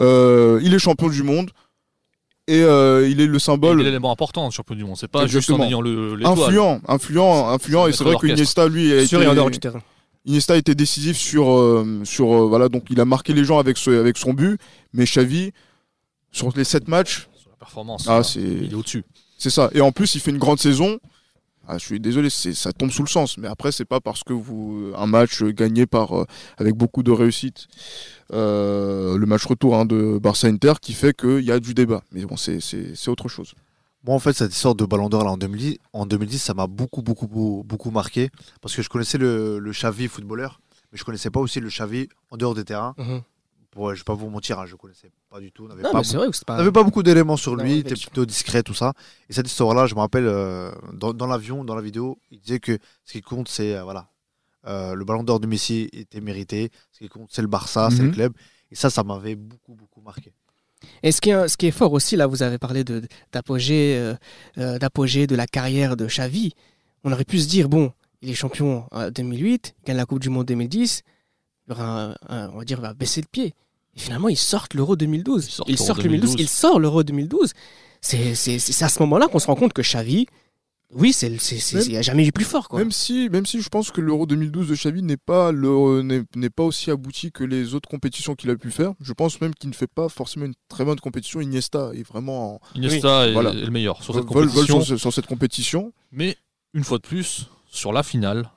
euh, 0.00 0.60
il 0.62 0.74
est 0.74 0.78
champion 0.78 1.08
du 1.08 1.22
monde 1.22 1.50
et 2.46 2.60
euh, 2.62 3.08
il 3.08 3.20
est 3.20 3.26
le 3.26 3.36
Il 3.36 3.40
symbole 3.40 3.80
est 3.80 3.84
l'élément 3.84 4.12
important 4.12 4.50
sur 4.50 4.64
le 4.68 4.76
du 4.76 4.84
monde. 4.84 4.96
C'est 4.98 5.08
pas 5.08 5.26
juste 5.26 5.50
en 5.50 5.54
Exactement. 5.54 5.64
ayant 5.66 5.80
le 5.80 6.18
influent, 6.26 6.80
influent, 6.86 7.48
influent. 7.48 7.86
Et 7.86 7.92
C'est 7.92 8.04
vrai 8.04 8.16
que 8.16 8.26
maître 8.26 8.38
Iniesta, 8.38 8.68
lui, 8.68 8.92
a 8.92 9.06
Sur 9.06 9.22
été- 9.22 9.58
du. 9.60 9.68
Iniesta 10.26 10.54
a 10.54 10.56
été 10.56 10.74
décisif 10.74 11.16
sur, 11.16 11.50
euh, 11.50 12.00
sur 12.04 12.48
voilà 12.48 12.68
donc 12.70 12.84
il 12.90 12.98
a 13.00 13.04
marqué 13.04 13.32
les 13.34 13.44
gens 13.44 13.58
avec, 13.58 13.76
ce, 13.78 13.90
avec 13.90 14.16
son 14.18 14.32
but, 14.34 14.58
mais 14.92 15.04
Xavi 15.04 15.52
sur 16.32 16.50
les 16.56 16.64
7 16.64 16.88
matchs, 16.88 17.28
Sur 17.36 17.50
la 17.50 17.56
performance. 17.56 18.04
ah 18.08 18.16
hein, 18.18 18.22
c'est 18.22 18.40
il 18.40 18.72
est 18.72 18.74
au-dessus. 18.74 19.04
c'est 19.38 19.50
ça. 19.50 19.70
Et 19.74 19.80
en 19.80 19.92
plus 19.92 20.14
il 20.14 20.20
fait 20.20 20.30
une 20.30 20.38
grande 20.38 20.58
saison. 20.58 20.98
Ah, 21.66 21.78
je 21.78 21.84
suis 21.84 22.00
désolé, 22.00 22.30
ça 22.30 22.72
tombe 22.72 22.90
sous 22.90 23.02
le 23.02 23.08
sens. 23.08 23.38
Mais 23.38 23.48
après 23.48 23.72
c'est 23.72 23.84
pas 23.84 24.00
parce 24.00 24.22
que 24.22 24.32
vous 24.32 24.92
un 24.96 25.06
match 25.06 25.42
gagné 25.42 25.86
par 25.86 26.18
euh, 26.18 26.26
avec 26.58 26.74
beaucoup 26.74 27.02
de 27.02 27.10
réussite, 27.10 27.66
euh, 28.32 29.16
le 29.16 29.26
match 29.26 29.44
retour 29.44 29.76
hein, 29.76 29.84
de 29.84 30.18
Barça 30.18 30.48
Inter 30.48 30.74
qui 30.80 30.92
fait 30.92 31.16
qu'il 31.16 31.40
y 31.40 31.50
a 31.52 31.60
du 31.60 31.74
débat. 31.74 32.02
Mais 32.12 32.24
bon 32.24 32.36
c'est 32.36 33.08
autre 33.08 33.28
chose. 33.28 33.54
Moi, 34.06 34.14
en 34.14 34.18
fait, 34.18 34.34
cette 34.34 34.52
histoire 34.52 34.74
de 34.74 34.84
Ballon 34.84 35.08
d'Or 35.08 35.24
là, 35.24 35.30
en 35.30 35.38
2010, 35.38 35.78
en 35.94 36.04
2010 36.04 36.38
ça 36.38 36.52
m'a 36.52 36.66
beaucoup, 36.66 37.00
beaucoup, 37.00 37.26
beaucoup, 37.26 37.62
beaucoup 37.64 37.90
marqué. 37.90 38.30
Parce 38.60 38.76
que 38.76 38.82
je 38.82 38.90
connaissais 38.90 39.16
le, 39.16 39.58
le 39.58 39.70
Xavi 39.70 40.08
footballeur, 40.08 40.60
mais 40.92 40.98
je 40.98 41.04
connaissais 41.04 41.30
pas 41.30 41.40
aussi 41.40 41.58
le 41.58 41.68
Xavi 41.68 42.08
en 42.30 42.36
dehors 42.36 42.54
des 42.54 42.64
terrains. 42.64 42.94
Mhm. 42.98 43.22
Pour, 43.74 43.92
je 43.94 44.00
vais 44.00 44.04
pas 44.04 44.14
vous 44.14 44.30
mentir, 44.30 44.58
hein, 44.58 44.66
je 44.66 44.76
connaissais 44.76 45.10
pas 45.28 45.40
du 45.40 45.52
tout. 45.52 45.64
on 45.64 45.68
n'avait 45.68 45.82
Non, 45.82 45.90
pas 45.92 46.02
pas. 46.72 46.82
beaucoup 46.84 47.02
d'éléments 47.02 47.36
sur 47.36 47.56
lui, 47.56 47.72
il 47.72 47.78
était 47.80 47.94
plutôt 47.94 48.24
discret, 48.24 48.62
tout 48.62 48.72
ça. 48.74 48.92
Et 49.28 49.32
cette 49.34 49.46
histoire-là, 49.48 49.86
je 49.86 49.94
me 49.94 50.00
rappelle, 50.00 50.26
euh, 50.26 50.70
dans, 50.92 51.12
dans 51.12 51.26
l'avion, 51.26 51.64
dans 51.64 51.74
la 51.74 51.82
vidéo, 51.82 52.18
il 52.30 52.38
disait 52.40 52.60
que 52.60 52.78
ce 53.04 53.12
qui 53.12 53.20
compte, 53.20 53.48
c'est 53.48 53.76
euh, 53.76 53.82
voilà, 53.84 54.08
euh, 54.66 54.94
le 54.94 55.04
ballon 55.04 55.22
d'or 55.24 55.40
de 55.40 55.46
Messi 55.46 55.88
était 55.92 56.20
mérité. 56.22 56.70
Ce 56.92 57.00
qui 57.00 57.08
compte, 57.08 57.28
c'est 57.30 57.42
le 57.42 57.48
Barça, 57.48 57.88
c'est 57.90 58.00
Mhm. 58.00 58.06
le 58.06 58.12
club. 58.12 58.32
Et 58.70 58.74
ça, 58.76 58.88
ça 58.90 59.02
m'avait 59.04 59.34
beaucoup, 59.34 59.74
beaucoup 59.74 60.00
marqué. 60.00 60.32
Et 61.02 61.12
ce 61.12 61.20
qui, 61.20 61.30
est, 61.30 61.48
ce 61.48 61.56
qui 61.56 61.66
est 61.66 61.70
fort 61.70 61.92
aussi, 61.92 62.16
là, 62.16 62.26
vous 62.26 62.42
avez 62.42 62.58
parlé 62.58 62.84
de- 62.84 63.02
d'apogée 63.32 64.14
euh, 64.58 64.78
d'apogée 64.78 65.26
de 65.26 65.34
la 65.36 65.46
carrière 65.46 65.96
de 65.96 66.06
Xavi. 66.06 66.52
On 67.04 67.12
aurait 67.12 67.24
pu 67.24 67.38
se 67.40 67.48
dire, 67.48 67.68
bon, 67.68 67.92
il 68.22 68.30
est 68.30 68.34
champion 68.34 68.86
en 68.90 69.10
2008, 69.10 69.74
il 69.82 69.86
gagne 69.86 69.96
la 69.96 70.06
Coupe 70.06 70.20
du 70.20 70.30
Monde 70.30 70.46
2010, 70.46 71.02
il 71.66 71.70
y 71.70 71.72
aura 71.74 72.04
un- 72.04 72.14
un- 72.28 72.50
on 72.50 72.58
va 72.58 72.64
dire, 72.64 72.78
il 72.78 72.82
va 72.82 72.94
baisser 72.94 73.20
le 73.20 73.26
pied. 73.30 73.54
Et 73.96 74.00
finalement, 74.00 74.28
il 74.28 74.36
sort 74.36 74.66
l'Euro 74.74 74.96
2012. 74.96 75.44
Il 75.46 75.50
sort 75.50 75.66
Il 75.68 75.74
l'Euro 75.76 75.86
sort, 75.86 75.96
2012, 75.96 76.20
2012. 76.36 76.40
il 76.40 76.48
sort 76.48 76.80
l'Euro 76.80 77.02
2012. 77.04 77.52
C'est 78.00 78.82
à 78.82 78.88
ce 78.88 78.98
moment-là 79.00 79.28
qu'on 79.28 79.38
se 79.38 79.46
rend 79.46 79.54
compte 79.54 79.72
que 79.72 79.82
Xavi, 79.82 80.26
oui, 80.92 81.12
c'est 81.12 81.26
il 81.28 81.88
n'y 81.88 81.96
a 81.96 82.02
jamais 82.02 82.24
eu 82.26 82.30
plus 82.30 82.44
fort. 82.44 82.68
Quoi. 82.68 82.78
Même 82.78 82.92
si, 82.92 83.28
même 83.30 83.46
si 83.46 83.60
je 83.60 83.68
pense 83.68 83.90
que 83.90 84.00
l'Euro 84.00 84.26
2012 84.26 84.68
de 84.68 84.74
Xavi 84.74 85.02
n'est 85.02 85.16
pas, 85.16 85.50
n'est 85.52 86.50
aussi 86.58 86.90
abouti 86.90 87.32
que 87.32 87.42
les 87.42 87.74
autres 87.74 87.88
compétitions 87.88 88.34
qu'il 88.36 88.50
a 88.50 88.56
pu 88.56 88.70
faire. 88.70 88.92
Je 89.00 89.12
pense 89.12 89.40
même 89.40 89.54
qu'il 89.54 89.70
ne 89.70 89.74
fait 89.74 89.88
pas 89.88 90.08
forcément 90.08 90.44
une 90.46 90.54
très 90.68 90.84
bonne 90.84 91.00
compétition. 91.00 91.40
Iniesta 91.40 91.90
est 91.94 92.06
vraiment 92.06 92.54
en 92.56 92.60
Iniesta 92.76 93.28
est, 93.28 93.32
voilà. 93.32 93.50
est 93.50 93.64
le 93.64 93.70
meilleur 93.70 94.02
sur 94.04 94.14
cette 94.14 94.24
vol- 94.24 94.46
vol 94.46 94.66
compétition. 94.66 94.80
sur, 94.82 94.86
ce- 94.86 94.96
sur 94.98 95.12
cette 95.12 95.26
compétition. 95.26 95.92
Mais 96.12 96.36
une 96.74 96.84
fois 96.84 96.98
de 96.98 97.06
plus, 97.06 97.48
sur 97.66 97.92
la 97.92 98.02
finale, 98.02 98.50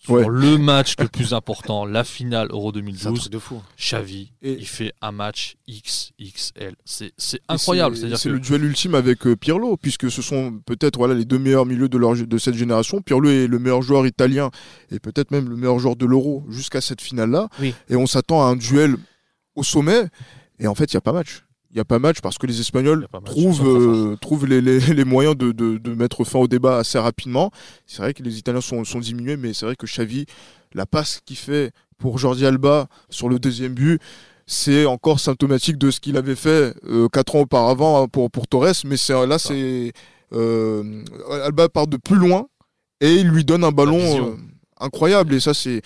sur 0.00 0.14
Ouais. 0.14 0.26
le 0.28 0.56
match 0.58 0.94
le 0.98 1.08
plus 1.08 1.34
important, 1.34 1.84
la 1.84 2.04
finale 2.04 2.48
Euro 2.50 2.70
C'est 2.72 2.78
un 2.78 2.80
2012, 2.82 3.18
truc 3.20 3.32
de 3.32 3.38
fou. 3.38 3.60
Xavi, 3.78 4.32
Et- 4.42 4.52
il 4.54 4.66
fait 4.66 4.92
un 5.02 5.12
match 5.12 5.56
XXL. 5.68 6.74
C'est 6.84 7.12
incroyable. 7.48 7.94
c'est- 7.96 8.00
C'est-à-dire 8.00 8.18
C'est 8.18 8.28
que 8.28 8.34
le 8.34 8.40
duel 8.40 8.64
ultime 8.64 8.94
avec 8.94 9.26
euh, 9.26 9.36
Pirlo, 9.36 9.76
puisque 9.76 10.10
ce 10.10 10.22
sont 10.22 10.60
peut-être 10.64 10.96
voilà, 10.98 11.14
les 11.14 11.24
deux 11.24 11.38
meilleurs 11.38 11.66
milieux 11.66 11.88
de, 11.88 11.98
leur, 11.98 12.14
de 12.14 12.38
cette 12.38 12.54
génération. 12.54 13.02
Pirlo 13.02 13.28
est 13.28 13.46
le 13.46 13.58
meilleur 13.58 13.82
joueur 13.82 14.06
italien 14.06 14.50
et 14.90 14.98
peut-être 14.98 15.30
même 15.30 15.48
le 15.48 15.56
meilleur 15.56 15.78
joueur 15.78 15.96
de 15.96 16.06
l'Euro 16.06 16.44
jusqu'à 16.48 16.80
cette 16.80 17.00
finale-là. 17.00 17.48
Oui. 17.60 17.74
Et 17.88 17.96
on 17.96 18.06
s'attend 18.06 18.42
à 18.42 18.46
un 18.46 18.56
duel 18.56 18.96
au 19.56 19.62
sommet. 19.62 20.04
Et 20.60 20.66
en 20.66 20.74
fait, 20.74 20.92
il 20.92 20.96
n'y 20.96 20.98
a 20.98 21.02
pas 21.02 21.12
match. 21.12 21.44
Il 21.70 21.74
n'y 21.74 21.80
a 21.80 21.84
pas 21.84 21.98
match 21.98 22.20
parce 22.22 22.38
que 22.38 22.46
les 22.46 22.60
Espagnols 22.60 23.06
trouvent, 23.26 23.60
euh, 23.68 24.16
trouvent 24.16 24.46
les, 24.46 24.60
les- 24.62 24.80
les 24.94 25.04
moyens 25.04 25.36
de, 25.36 25.52
de- 25.52 25.76
de 25.76 25.94
mettre 25.94 26.24
fin 26.24 26.38
au 26.38 26.48
débat 26.48 26.78
assez 26.78 26.98
rapidement. 26.98 27.50
C'est 27.86 27.98
vrai 28.02 28.14
que 28.14 28.22
les 28.22 28.38
Italiens 28.38 28.62
sont, 28.62 28.84
sont 28.84 29.00
diminués, 29.00 29.36
mais 29.36 29.52
c'est 29.52 29.66
vrai 29.66 29.76
que 29.76 29.84
Xavi, 29.86 30.24
la 30.74 30.86
passe 30.86 31.20
qu'il 31.26 31.36
fait 31.36 31.72
pour 31.98 32.16
Jordi 32.18 32.46
Alba 32.46 32.86
sur 33.10 33.28
le 33.28 33.38
deuxième 33.38 33.74
but, 33.74 34.00
c'est 34.46 34.86
encore 34.86 35.20
symptomatique 35.20 35.76
de 35.76 35.90
ce 35.90 36.00
qu'il 36.00 36.16
avait 36.16 36.36
fait 36.36 36.74
euh, 36.88 37.08
quatre 37.08 37.36
ans 37.36 37.40
auparavant 37.40 38.02
hein, 38.02 38.08
pour, 38.08 38.30
pour 38.30 38.46
Torres. 38.48 38.72
Mais 38.86 38.96
c'est, 38.96 39.26
là, 39.26 39.38
c'est 39.38 39.92
euh, 40.32 41.02
Alba 41.44 41.68
part 41.68 41.86
de 41.86 41.98
plus 41.98 42.16
loin 42.16 42.46
et 43.02 43.14
il 43.16 43.28
lui 43.28 43.44
donne 43.44 43.62
un 43.64 43.72
ballon 43.72 43.98
euh, 44.28 44.36
incroyable. 44.80 45.34
Et 45.34 45.40
ça, 45.40 45.52
c'est 45.52 45.82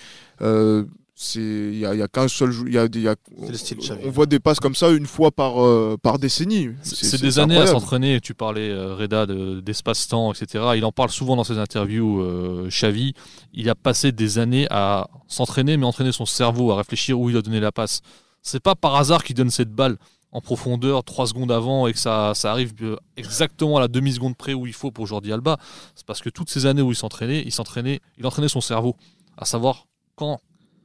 c'est 1.23 1.39
il 1.39 1.79
y 1.79 1.85
a, 1.85 1.93
il 1.93 1.99
y 1.99 2.03
a 2.03 2.07
qu'un 2.07 2.27
seul 2.27 2.51
y 2.69 2.77
a 2.77 2.85
y 2.93 3.07
a- 3.07 3.15
C'est 3.41 3.49
le 3.49 3.53
style 3.57 3.77
Xavi. 3.77 4.01
on 4.05 4.09
voit 4.11 4.25
des 4.25 4.39
passes 4.39 4.59
comme 4.59 4.75
ça 4.75 4.89
une 4.91 5.05
fois 5.07 5.31
par 5.31 5.63
euh, 5.63 5.97
par 6.01 6.19
décennie. 6.19 6.69
C'est 6.83 7.21
des 7.21 7.39
années 7.39 7.55
à 7.57 7.67
s'entraîner. 7.67 8.19
Tu 8.21 8.33
parlais, 8.33 8.69
euh, 8.69 8.95
Reda, 8.95 9.25
de- 9.25 9.61
d'espace-temps, 9.61 10.33
etc. 10.33 10.65
Il 10.75 10.85
en 10.85 10.91
parle 10.91 11.09
souvent 11.09 11.35
dans 11.35 11.43
ses 11.43 11.57
interviews, 11.57 12.21
euh, 12.21 12.67
Xavi. 12.69 13.13
Il 13.53 13.69
a 13.69 13.75
passé 13.75 14.11
des 14.11 14.37
années 14.39 14.67
à 14.69 15.07
s'entraîner, 15.27 15.77
mais 15.77 15.85
entraîner 15.85 16.11
son 16.11 16.25
cerveau, 16.25 16.71
à 16.71 16.75
réfléchir 16.77 17.19
où 17.19 17.29
il 17.29 17.33
doit 17.33 17.41
donner 17.41 17.59
la 17.59 17.71
passe. 17.71 18.01
C'est 18.41 18.61
pas 18.61 18.75
par 18.75 18.95
hasard 18.95 19.23
qu'il 19.23 19.35
donne 19.35 19.49
cette 19.49 19.71
balle 19.71 19.97
en 20.35 20.41
profondeur 20.41 21.03
trois 21.03 21.27
secondes 21.27 21.51
avant 21.51 21.85
et 21.85 21.93
que 21.93 21.99
ça, 21.99 22.33
ça 22.33 22.51
arrive 22.51 22.73
euh, 22.81 22.95
exactement 23.17 23.77
à 23.77 23.79
la 23.81 23.87
demi-seconde 23.87 24.35
près 24.35 24.53
où 24.55 24.65
il 24.65 24.73
faut 24.73 24.89
pour 24.89 25.05
Jordi 25.05 25.31
Alba. 25.31 25.57
C'est 25.95 26.05
parce 26.07 26.21
que 26.21 26.29
toutes 26.29 26.49
ces 26.49 26.65
années 26.65 26.81
où 26.81 26.91
il 26.91 26.95
s'entraînait, 26.95 27.43
il 27.45 27.51
s'entraînait, 27.51 27.99
il 28.17 28.25
entraînait 28.25 28.47
son 28.49 28.59
cerveau, 28.59 28.95
à 29.37 29.45
savoir 29.45 29.85
quand, 30.15 30.39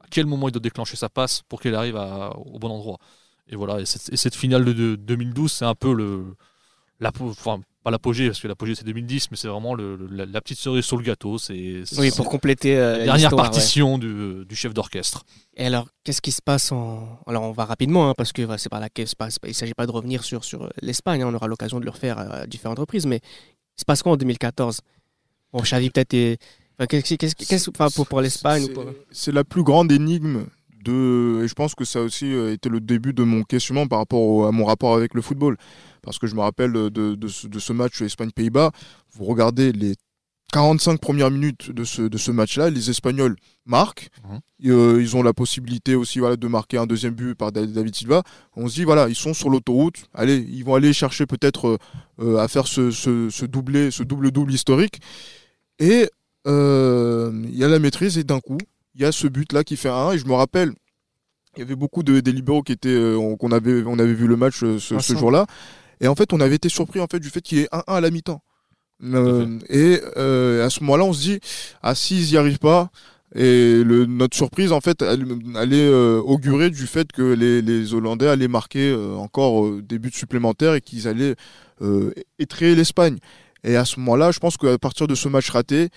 quel 0.09 0.25
moment 0.25 0.47
il 0.47 0.51
doit 0.51 0.59
déclencher 0.61 0.95
sa 0.97 1.09
passe 1.09 1.41
pour 1.47 1.61
qu'elle 1.61 1.75
arrive 1.75 1.95
à- 1.97 2.35
au 2.37 2.59
bon 2.59 2.69
endroit. 2.69 2.97
Et 3.47 3.55
voilà, 3.55 3.79
et 3.81 3.85
cette, 3.85 4.11
et 4.13 4.17
cette 4.17 4.35
finale 4.35 4.63
de, 4.65 4.73
de 4.73 4.95
2012, 4.95 5.51
c'est 5.51 5.65
un 5.65 5.75
peu 5.75 5.93
le, 5.93 6.35
l'apo- 6.99 7.29
enfin, 7.29 7.61
pas 7.83 7.91
l'apogée, 7.91 8.27
parce 8.27 8.39
que 8.41 8.47
l'apogée 8.47 8.75
c'est 8.75 8.83
2010, 8.85 9.31
mais 9.31 9.37
c'est 9.37 9.47
vraiment 9.47 9.73
le, 9.73 9.95
la, 10.11 10.25
la 10.25 10.41
petite 10.41 10.59
cerise 10.59 10.83
sur 10.85 10.97
le 10.97 11.03
gâteau. 11.03 11.37
C'est 11.37 11.83
c'est- 11.85 11.97
Oui, 11.99 12.11
pour 12.11 12.29
compléter 12.29 12.77
euh, 12.77 12.97
la 12.99 13.05
dernière 13.05 13.31
ouais. 13.33 13.37
partition 13.41 13.97
du, 13.97 14.45
du 14.45 14.55
chef 14.55 14.73
d'orchestre. 14.73 15.23
Et 15.55 15.65
alors, 15.65 15.87
qu'est-ce 16.03 16.21
qui 16.21 16.31
se 16.31 16.41
passe 16.41 16.71
en. 16.71 17.19
Alors, 17.25 17.43
on 17.43 17.51
va 17.51 17.65
rapidement, 17.65 18.09
hein, 18.09 18.13
parce 18.17 18.33
que 18.33 18.45
c'est 18.57 18.69
pas 18.69 18.79
la... 18.79 18.89
c'est 18.95 19.15
pas- 19.15 19.29
c'est 19.31 19.39
pas- 19.41 19.47
il 19.47 19.51
ne 19.51 19.55
s'agit 19.55 19.73
pas 19.73 19.87
de 19.87 19.91
revenir 19.91 20.23
sur, 20.23 20.43
sur 20.43 20.65
euh, 20.65 20.69
l'Espagne, 20.81 21.23
hein, 21.23 21.27
on 21.29 21.33
aura 21.33 21.47
l'occasion 21.47 21.79
de 21.79 21.85
le 21.85 21.91
refaire 21.91 22.19
à 22.19 22.45
différentes 22.47 22.79
reprises, 22.79 23.05
mais 23.07 23.17
il 23.77 23.79
se 23.79 23.85
passe 23.85 24.03
quoi 24.03 24.11
en 24.11 24.17
2014 24.17 24.81
Bon, 25.53 25.61
Xavi, 25.61 25.89
peut-être. 25.89 26.13
est- 26.13 26.37
qu'est-ce- 26.87 27.35
qu'est-ce- 27.45 27.69
enfin, 27.69 27.87
pour, 27.93 28.07
pour 28.07 28.21
l'Espagne 28.21 28.63
ou 28.63 28.73
C'est- 29.11 29.31
la 29.31 29.43
plus 29.43 29.63
grande 29.63 29.91
énigme 29.91 30.45
de. 30.83 31.41
Et 31.43 31.47
je 31.47 31.53
pense 31.53 31.75
que 31.75 31.83
ça 31.85 31.99
a 31.99 32.01
aussi 32.03 32.31
euh, 32.31 32.53
été 32.53 32.69
le 32.69 32.79
début 32.79 33.13
de 33.13 33.23
mon 33.23 33.43
questionnement 33.43 33.87
par 33.87 33.99
rapport 33.99 34.21
au- 34.21 34.43
à 34.45 34.51
mon 34.51 34.65
rapport 34.65 34.95
avec 34.95 35.13
le 35.13 35.21
football. 35.21 35.57
Parce 36.01 36.17
que 36.19 36.27
je 36.27 36.35
me 36.35 36.41
rappelle 36.41 36.71
de, 36.71 36.89
de 36.89 37.27
ce, 37.27 37.47
de 37.47 37.59
ce 37.59 37.73
match 37.73 38.01
Espagne-Pays-Bas. 38.01 38.71
Vous 39.13 39.25
regardez 39.25 39.71
les 39.73 39.95
45 40.53 40.99
premières 40.99 41.29
minutes 41.29 41.69
de 41.71 41.83
ce, 41.83 42.01
de 42.01 42.17
ce 42.17 42.31
match-là, 42.31 42.69
les 42.71 42.89
Espagnols 42.89 43.35
marquent. 43.65 44.07
Mhm. 44.27 44.39
Et, 44.63 44.69
euh, 44.71 44.99
ils 45.01 45.15
ont 45.15 45.21
la 45.21 45.33
possibilité 45.33 45.93
aussi 45.93 46.17
voilà, 46.19 46.37
de 46.37 46.47
marquer 46.47 46.77
un 46.77 46.87
deuxième 46.87 47.13
but 47.13 47.35
par 47.35 47.51
Da- 47.51 47.65
David 47.67 47.93
Silva. 47.95 48.23
On 48.55 48.67
se 48.67 48.73
dit, 48.75 48.83
voilà, 48.83 49.09
ils 49.09 49.15
sont 49.15 49.33
sur 49.35 49.49
l'autoroute. 49.49 49.97
Allez, 50.13 50.37
ils 50.49 50.63
vont 50.63 50.73
aller 50.75 50.91
chercher 50.93 51.25
peut-être 51.27 51.77
euh, 52.19 52.37
à 52.37 52.47
faire 52.47 52.65
ce, 52.67 52.89
ce, 52.89 53.29
ce 53.29 53.45
doublé, 53.45 53.91
ce 53.91 54.01
double-double 54.03 54.51
historique. 54.53 54.99
Et 55.77 56.09
il 56.45 57.55
y 57.55 57.63
a 57.63 57.67
la 57.67 57.79
maîtrise 57.79 58.17
et 58.17 58.23
d'un 58.23 58.39
coup, 58.39 58.57
il 58.95 59.01
y 59.01 59.05
a 59.05 59.11
ce 59.11 59.27
but-là 59.27 59.63
qui 59.63 59.77
fait 59.77 59.89
un 59.89 60.09
1. 60.09 60.11
Et 60.13 60.17
je 60.17 60.25
me 60.25 60.33
rappelle, 60.33 60.73
il 61.55 61.59
y 61.59 61.61
avait 61.63 61.75
beaucoup 61.75 62.03
de, 62.03 62.19
des 62.19 62.31
libéraux 62.31 62.63
qui 62.63 62.71
étaient, 62.71 62.89
euh, 62.89 63.35
qu'on 63.37 63.51
avait, 63.51 63.83
on 63.85 63.99
avait 63.99 64.13
vu 64.13 64.27
le 64.27 64.35
match 64.35 64.63
euh, 64.63 64.79
ce, 64.79 64.99
jour-là. 65.15 65.45
Et 66.01 66.07
en 66.07 66.15
fait, 66.15 66.33
on 66.33 66.39
avait 66.39 66.55
été 66.55 66.69
surpris 66.69 66.99
en 66.99 67.07
fait, 67.07 67.19
du 67.19 67.29
fait 67.29 67.41
qu'il 67.41 67.59
y 67.59 67.61
ait 67.61 67.69
1-1 67.71 67.83
à 67.87 68.01
la 68.01 68.11
mi-temps. 68.11 68.41
Euh, 69.03 69.59
et 69.69 70.01
euh, 70.17 70.65
à 70.65 70.69
ce 70.69 70.81
moment-là, 70.81 71.05
on 71.05 71.13
se 71.13 71.21
dit, 71.21 71.39
ah, 71.81 71.95
s'ils 71.95 72.31
n'y 72.31 72.37
arrivent 72.37 72.59
pas, 72.59 72.91
et 73.35 73.83
le, 73.83 74.05
notre 74.05 74.35
surprise, 74.35 74.71
en 74.71 74.81
fait, 74.81 75.01
elle, 75.03 75.23
elle 75.55 75.73
est 75.73 75.87
euh, 75.87 76.19
augurée 76.19 76.71
du 76.71 76.87
fait 76.87 77.11
que 77.11 77.21
les, 77.21 77.61
les 77.61 77.93
Hollandais 77.93 78.27
allaient 78.27 78.47
marquer 78.47 78.89
euh, 78.89 79.13
encore 79.15 79.65
euh, 79.65 79.83
des 79.83 79.99
buts 79.99 80.11
supplémentaires 80.11 80.73
et 80.73 80.81
qu'ils 80.81 81.07
allaient 81.07 81.35
euh, 81.81 82.11
étrayer 82.39 82.73
l'Espagne. 82.73 83.19
Et 83.63 83.75
à 83.75 83.85
ce 83.85 83.99
moment-là, 83.99 84.31
je 84.31 84.39
pense 84.39 84.57
qu'à 84.57 84.77
partir 84.79 85.05
de 85.05 85.13
ce 85.13 85.27
match 85.27 85.49
raté, 85.51 85.89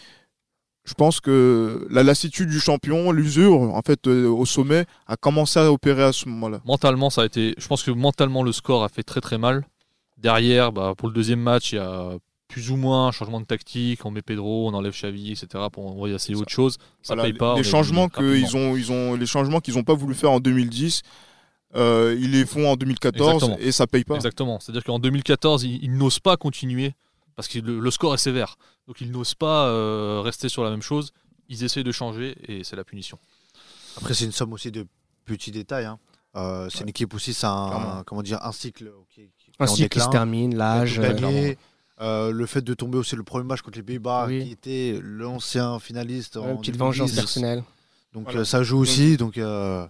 je 0.84 0.94
pense 0.94 1.20
que 1.20 1.86
la 1.90 2.02
lassitude 2.02 2.48
du 2.48 2.58
champion, 2.58 3.12
l'usure, 3.12 3.60
en 3.60 3.80
fait, 3.82 4.06
euh, 4.08 4.26
au 4.28 4.44
sommet, 4.46 4.84
a 5.06 5.16
commencé 5.16 5.60
à 5.60 5.70
opérer 5.70 6.02
à 6.02 6.12
ce 6.12 6.28
moment-là. 6.28 6.60
Mentalement, 6.64 7.08
ça 7.08 7.22
a 7.22 7.26
été. 7.26 7.54
Je 7.56 7.66
pense 7.68 7.82
que 7.84 7.90
mentalement, 7.92 8.42
le 8.42 8.50
score 8.52 8.82
a 8.82 8.88
fait 8.88 9.02
très 9.04 9.20
très 9.20 9.38
mal. 9.38 9.64
Derrière, 10.18 10.72
bah, 10.72 10.94
pour 10.96 11.08
le 11.08 11.14
deuxième 11.14 11.40
match, 11.40 11.72
il 11.72 11.76
y 11.76 11.78
a 11.78 12.10
plus 12.48 12.70
ou 12.70 12.76
moins 12.76 13.06
un 13.08 13.12
changement 13.12 13.40
de 13.40 13.46
tactique. 13.46 14.04
On 14.04 14.10
met 14.10 14.22
Pedro, 14.22 14.68
on 14.68 14.74
enlève 14.74 14.92
Xavi, 14.92 15.30
etc. 15.32 15.64
pour 15.72 15.86
envoyer 15.86 16.14
essayer 16.16 16.34
autre 16.34 16.50
chose. 16.50 16.78
Ça 17.00 17.14
Voilà, 17.14 17.22
paye 17.22 17.32
pas. 17.32 17.54
les 17.56 17.62
changements 17.64 18.08
qu'ils 18.08 18.56
ont, 18.56 18.76
ils 18.76 18.90
ont, 18.92 19.14
les 19.14 19.26
changements 19.26 19.60
qu'ils 19.60 19.74
n'ont 19.74 19.84
pas 19.84 19.94
voulu 19.94 20.14
faire 20.14 20.32
en 20.32 20.40
2010, 20.40 21.02
euh, 21.76 22.14
ils 22.20 22.32
les 22.32 22.44
font 22.44 22.68
en 22.68 22.76
2014 22.76 23.34
Exactement. 23.34 23.56
et 23.58 23.72
ça 23.72 23.86
paye 23.86 24.04
pas. 24.04 24.16
Exactement. 24.16 24.58
C'est-à-dire 24.60 24.84
qu'en 24.84 24.98
2014, 24.98 25.64
ils, 25.64 25.78
ils 25.82 25.96
n'osent 25.96 26.18
pas 26.20 26.36
continuer 26.36 26.92
parce 27.36 27.48
que 27.48 27.58
le, 27.58 27.80
le 27.80 27.90
score 27.90 28.14
est 28.14 28.18
sévère. 28.18 28.56
Donc 28.86 29.00
ils 29.00 29.10
n'osent 29.10 29.34
pas 29.34 29.66
euh, 29.66 30.20
rester 30.22 30.48
sur 30.48 30.64
la 30.64 30.70
même 30.70 30.82
chose. 30.82 31.12
Ils 31.48 31.64
essayent 31.64 31.84
de 31.84 31.92
changer 31.92 32.36
et 32.48 32.64
c'est 32.64 32.76
la 32.76 32.84
punition. 32.84 33.18
Après, 33.96 34.14
c'est 34.14 34.24
une 34.24 34.32
somme 34.32 34.52
aussi 34.52 34.70
de 34.70 34.86
petits 35.24 35.50
détails. 35.50 35.84
hein. 35.84 35.98
Euh, 36.34 36.68
c'est 36.70 36.80
une 36.80 36.88
équipe 36.88 37.12
aussi, 37.12 37.34
c'est 37.34 37.46
un, 37.46 38.02
comment 38.06 38.22
dire, 38.22 38.38
un 38.42 38.52
cycle 38.52 38.90
qui, 39.10 39.28
Un 39.58 39.66
cycle 39.66 39.88
qui 39.90 40.00
se 40.00 40.08
termine, 40.08 40.56
l'âge. 40.56 40.98
Euh. 40.98 41.54
Euh, 42.00 42.32
le 42.32 42.46
fait 42.46 42.62
de 42.62 42.72
tomber 42.74 42.96
aussi 42.98 43.14
le 43.16 43.22
premier 43.22 43.44
match 43.44 43.60
contre 43.60 43.76
les 43.78 43.82
Pays-Bas, 43.84 44.24
Oui. 44.26 44.44
qui 44.44 44.50
était 44.50 44.98
l'ancien 45.02 45.78
finaliste. 45.78 46.36
une 46.36 46.42
en 46.42 46.56
petite 46.56 46.76
2010. 46.76 46.78
vengeance 46.78 47.12
personnelle. 47.12 47.62
Donc 48.14 48.24
Voilà. 48.24 48.40
euh, 48.40 48.44
ça 48.44 48.62
joue 48.62 48.78
aussi. 48.78 49.16
Donc 49.18 49.36
euh, 49.38 49.86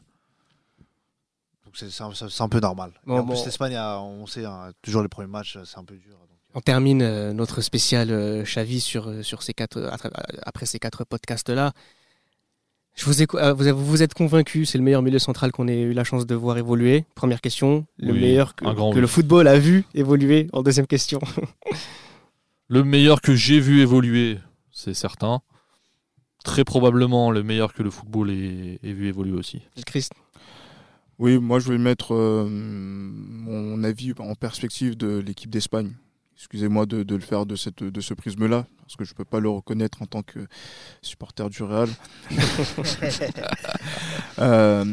c'est 1.75 2.03
un, 2.43 2.49
peu 2.49 2.61
normal. 2.61 2.93
Bon, 3.07 3.17
Et 3.17 3.21
en 3.21 3.25
bon. 3.25 3.33
plus, 3.33 3.45
l'Espagne, 3.47 3.77
on 3.79 4.27
sait, 4.27 4.45
hein, 4.45 4.73
toujours 4.83 5.03
les 5.03 5.09
premiers 5.09 5.29
matchs, 5.29 5.57
c'est 5.65 5.79
un 5.79 5.85
peu 5.85 5.97
dur. 5.97 6.19
On 6.55 6.61
termine 6.61 7.03
euh, 7.03 7.33
notre 7.33 7.61
spécial 7.61 8.11
euh, 8.11 8.45
sur, 8.45 9.09
euh, 9.09 9.23
sur 9.23 9.43
ces 9.43 9.55
quatre, 9.55 9.91
après 10.45 10.67
ces 10.67 10.79
quatre 10.79 11.05
podcasts-là. 11.05 11.73
Je 12.95 13.07
vous, 13.07 13.23
ai, 13.23 13.27
vous, 13.73 14.03
êtes 14.03 14.13
convaincu, 14.13 14.67
c'est 14.67 14.77
le 14.77 14.85
meilleur 14.85 15.01
milieu 15.01 15.19
central 15.19 15.51
qu'on 15.51 15.67
ait 15.67 15.81
eu 15.81 15.95
la 15.95 16.05
chance 16.05 16.27
de 16.27 16.35
voir 16.35 16.59
évoluer. 16.59 17.07
Première 17.15 17.41
question. 17.41 17.87
Le 17.97 18.13
Oui, 18.13 18.21
meilleur 18.21 18.55
que, 18.55 18.67
un 18.67 18.75
grand 18.75 18.91
que 18.91 18.97
oui. 18.97 19.01
le 19.01 19.07
football 19.07 19.49
a 19.49 19.59
vu 19.59 19.85
évoluer 19.95 20.49
en 20.53 20.63
deuxième 20.63 20.87
question. 20.87 21.21
Le 22.69 22.85
meilleur 22.85 23.21
que 23.21 23.35
j'ai 23.35 23.61
vu 23.61 23.83
évoluer, 23.83 24.39
c'est 24.71 24.95
certain. 24.95 25.43
Très 26.43 26.65
probablement 26.65 27.31
le 27.31 27.43
meilleur 27.43 27.75
que 27.75 27.83
le 27.83 27.91
football 27.91 28.31
ait, 28.31 28.79
ait 28.83 28.93
vu 28.95 29.09
évoluer 29.09 29.37
aussi. 29.37 29.61
Christ. 29.85 30.13
Oui, 31.19 31.39
moi 31.39 31.59
je 31.59 31.71
vais 31.71 31.77
mettre 31.77 32.15
euh, 32.15 32.49
mon 32.49 33.85
avis 33.85 34.15
en 34.19 34.35
perspective 34.35 34.97
de 34.97 35.19
l'équipe 35.19 35.51
d'Espagne. 35.51 35.93
Excusez-moi 36.43 36.87
de, 36.87 37.05
le 37.09 37.21
faire 37.21 37.47
de, 37.47 37.55
cette, 37.55 37.85
de 37.85 38.01
ce 38.01 38.15
prisme-là, 38.15 38.67
parce 38.81 38.97
que 38.97 39.05
je 39.05 39.13
ne 39.13 39.15
peux 39.15 39.25
pas 39.25 39.39
le 39.39 39.49
reconnaître 39.49 40.03
en 40.03 40.07
tant 40.07 40.23
que 40.23 40.41
supporter 41.01 41.49
du 41.49 41.63
Real. 41.63 41.89
Euh, 44.39 44.85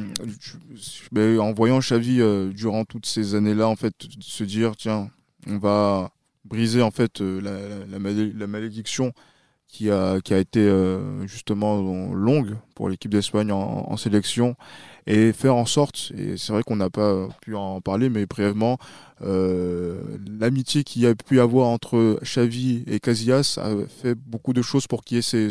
en 1.39 1.53
voyant 1.53 1.79
Xavi 1.79 2.21
euh, 2.21 2.51
durant 2.51 2.83
toutes 2.85 3.05
ces 3.05 3.35
années-là, 3.35 3.67
en 3.67 3.75
fait, 3.75 3.95
se 4.19 4.43
dire, 4.43 4.75
tiens, 4.75 5.09
on 5.47 5.57
va 5.57 6.11
briser 6.45 6.81
en 6.81 6.91
fait 6.91 7.21
la, 7.21 7.51
la, 7.87 8.47
malédiction 8.47 9.13
qui 9.67 9.89
a, 9.89 10.19
qui 10.21 10.33
a 10.33 10.37
été 10.37 10.69
justement 11.25 12.13
longue 12.13 12.57
pour 12.75 12.89
l'équipe 12.89 13.11
d'Espagne 13.11 13.51
en, 13.51 13.97
sélection 13.97 14.55
et 15.09 15.33
faire 15.33 15.55
en 15.55 15.65
sorte, 15.65 16.11
et 16.15 16.37
c'est 16.37 16.53
vrai 16.53 16.61
qu'on 16.61 16.75
n'a 16.75 16.91
pas 16.91 17.27
pu 17.41 17.55
en 17.55 17.81
parler, 17.81 18.09
mais 18.09 18.27
brièvement, 18.27 18.77
euh, 19.23 19.99
l'amitié 20.39 20.83
qu'il 20.83 21.01
y 21.01 21.07
a 21.07 21.15
pu 21.15 21.39
avoir 21.39 21.67
entre 21.67 22.19
Xavi 22.23 22.83
et 22.85 22.99
Casillas 22.99 23.57
a 23.59 23.71
fait 23.87 24.13
beaucoup 24.13 24.53
de 24.53 24.61
choses 24.61 24.85
pour 24.85 25.03
qu'il 25.03 25.17
y 25.17 25.19
ait 25.19 25.23
ces, 25.23 25.49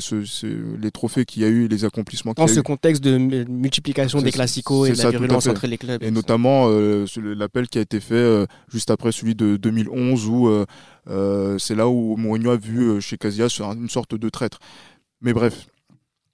les 0.81 0.90
trophées 0.92 1.25
qu'il 1.25 1.42
y 1.42 1.44
a 1.44 1.49
eu, 1.49 1.66
les 1.66 1.85
accomplissements 1.85 2.35
qu'il 2.35 2.40
y 2.40 2.47
a 2.47 2.47
eu. 2.47 2.55
Dans 2.55 2.55
ce 2.55 2.61
contexte 2.61 3.03
de 3.03 3.18
multiplication 3.18 4.23
des 4.23 4.31
classicos 4.31 4.88
et 4.88 4.92
de 4.92 5.03
la 5.03 5.11
virulence 5.11 5.49
entre 5.49 5.66
les 5.66 5.77
clubs. 5.77 6.05
Et 6.05 6.12
notamment 6.12 6.66
euh, 6.68 7.05
l'appel 7.16 7.66
qui 7.66 7.79
a 7.79 7.81
été 7.81 7.99
fait 7.99 8.14
euh, 8.14 8.47
juste 8.73 8.92
après 8.92 9.11
celui 9.11 9.35
de 9.35 9.57
2011 9.57 10.27
où 10.29 10.49
c'est 11.59 11.75
là 11.75 11.88
où 11.88 12.16
Mourinho 12.16 12.53
a 12.53 12.57
vu 12.57 13.01
chez 13.01 13.18
Casillas 13.18 13.61
une 13.61 13.90
sorte 13.90 14.14
de 14.14 14.29
traître. 14.29 14.61
Mais 15.21 15.33
bref, 15.33 15.66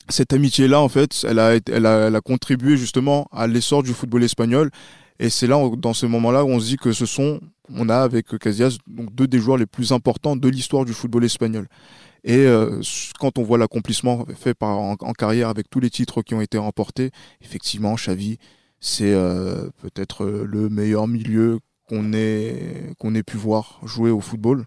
cette 0.08 0.32
amitié-là, 0.32 0.80
en 0.80 0.88
fait, 0.88 1.24
elle 1.28 1.38
a, 1.38 1.54
elle, 1.54 1.86
a, 1.86 2.08
elle 2.08 2.16
a, 2.16 2.20
contribué 2.20 2.76
justement 2.76 3.26
à 3.32 3.46
l'essor 3.46 3.82
du 3.82 3.92
football 3.92 4.22
espagnol. 4.22 4.70
Et 5.18 5.30
c'est 5.30 5.46
là, 5.46 5.58
dans 5.78 5.94
ce 5.94 6.06
moment-là, 6.06 6.44
où 6.44 6.48
on 6.48 6.60
se 6.60 6.66
dit 6.66 6.76
que 6.76 6.92
ce 6.92 7.06
sont, 7.06 7.40
on 7.72 7.88
a 7.88 7.98
avec 7.98 8.36
Casillas, 8.38 8.78
donc 8.86 9.14
deux 9.14 9.26
des 9.26 9.38
joueurs 9.38 9.56
les 9.56 9.66
plus 9.66 9.92
importants 9.92 10.36
de 10.36 10.48
l'histoire 10.48 10.84
du 10.84 10.92
football 10.92 11.24
espagnol. 11.24 11.68
Et 12.24 12.38
euh, 12.38 12.80
quand 13.20 13.38
on 13.38 13.42
voit 13.42 13.58
l'accomplissement 13.58 14.26
fait 14.34 14.54
par, 14.54 14.78
en, 14.78 14.96
carrière 14.96 15.48
avec 15.48 15.68
tous 15.70 15.80
les 15.80 15.90
titres 15.90 16.22
qui 16.22 16.34
ont 16.34 16.40
été 16.40 16.58
remportés, 16.58 17.10
effectivement, 17.42 17.94
Xavi, 17.94 18.38
c'est 18.80 19.12
euh, 19.12 19.68
peut-être 19.82 20.24
le 20.24 20.68
meilleur 20.68 21.06
milieu 21.06 21.60
qu'on 21.88 22.12
ait, 22.12 22.92
qu'on 22.98 23.14
ait 23.14 23.22
pu 23.22 23.36
voir 23.36 23.80
jouer 23.84 24.10
au 24.10 24.20
football. 24.20 24.64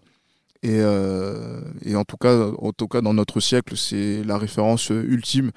Euh, 0.66 1.60
et, 1.84 1.94
en, 1.94 2.04
tout 2.04 2.16
cas, 2.16 2.50
en 2.58 2.72
tout 2.72 2.88
cas, 2.88 3.00
dans 3.00 3.14
notre 3.14 3.40
siècle, 3.40 3.76
c'est 3.76 4.22
la 4.24 4.38
référence 4.38 4.90
ultime, 4.90 5.50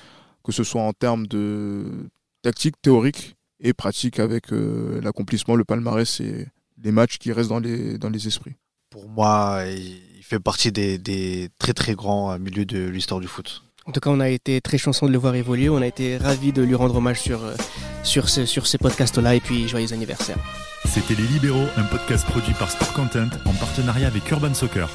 que 0.44 0.52
ce 0.52 0.64
soit 0.64 0.82
en 0.82 0.94
termes 0.94 1.28
de 1.28 2.10
tactique, 2.42 2.76
théorique 2.82 3.36
et 3.60 3.74
pratique 3.74 4.20
avec 4.20 4.52
euh, 4.54 5.02
l'accomplissement, 5.02 5.56
le 5.56 5.64
palmarès 5.64 6.20
et 6.20 6.48
les 6.84 6.92
matchs 6.92 7.18
qui 7.18 7.32
restent 7.32 7.50
dans 7.50 7.60
les, 7.60 7.98
dans 7.98 8.10
les 8.10 8.28
esprits. 8.28 8.56
Pour 8.90 9.08
moi, 9.08 9.64
il 9.68 10.24
fait 10.24 10.40
partie 10.40 10.72
des, 10.72 11.50
très 11.58 11.74
très 11.74 11.94
grands 11.94 12.38
milieux 12.40 12.66
de 12.66 12.88
l'histoire 12.88 13.22
du 13.22 13.28
foot. 13.28 13.64
En 13.88 13.92
tout 13.92 14.00
cas, 14.00 14.12
on 14.12 14.20
a 14.20 14.30
été 14.30 14.62
très 14.62 14.78
chanceux 14.78 15.08
de 15.08 15.12
le 15.12 15.18
voir 15.18 15.36
évoluer. 15.36 15.70
On 15.70 15.82
a 15.82 15.88
été 15.88 16.18
ravis 16.18 16.52
de 16.54 16.62
lui 16.62 16.76
rendre 16.76 16.96
hommage 16.96 17.20
sur, 17.20 17.44
euh, 17.44 17.56
sur, 18.04 18.30
sur 18.30 18.68
ces 18.68 18.78
podcasts-là. 18.78 19.36
Et 19.36 19.40
puis, 19.40 19.68
joyeux 19.68 19.92
anniversaire. 19.94 20.38
C'était 20.86 21.16
Les 21.16 21.28
Libéraux, 21.28 21.68
un 21.78 21.84
podcast 21.84 22.26
produit 22.26 22.54
par 22.54 22.70
Sport 22.70 22.94
Content 22.94 23.30
en 23.46 23.54
partenariat 23.54 24.08
avec 24.08 24.30
Urban 24.30 24.54
Soccer. 24.54 24.90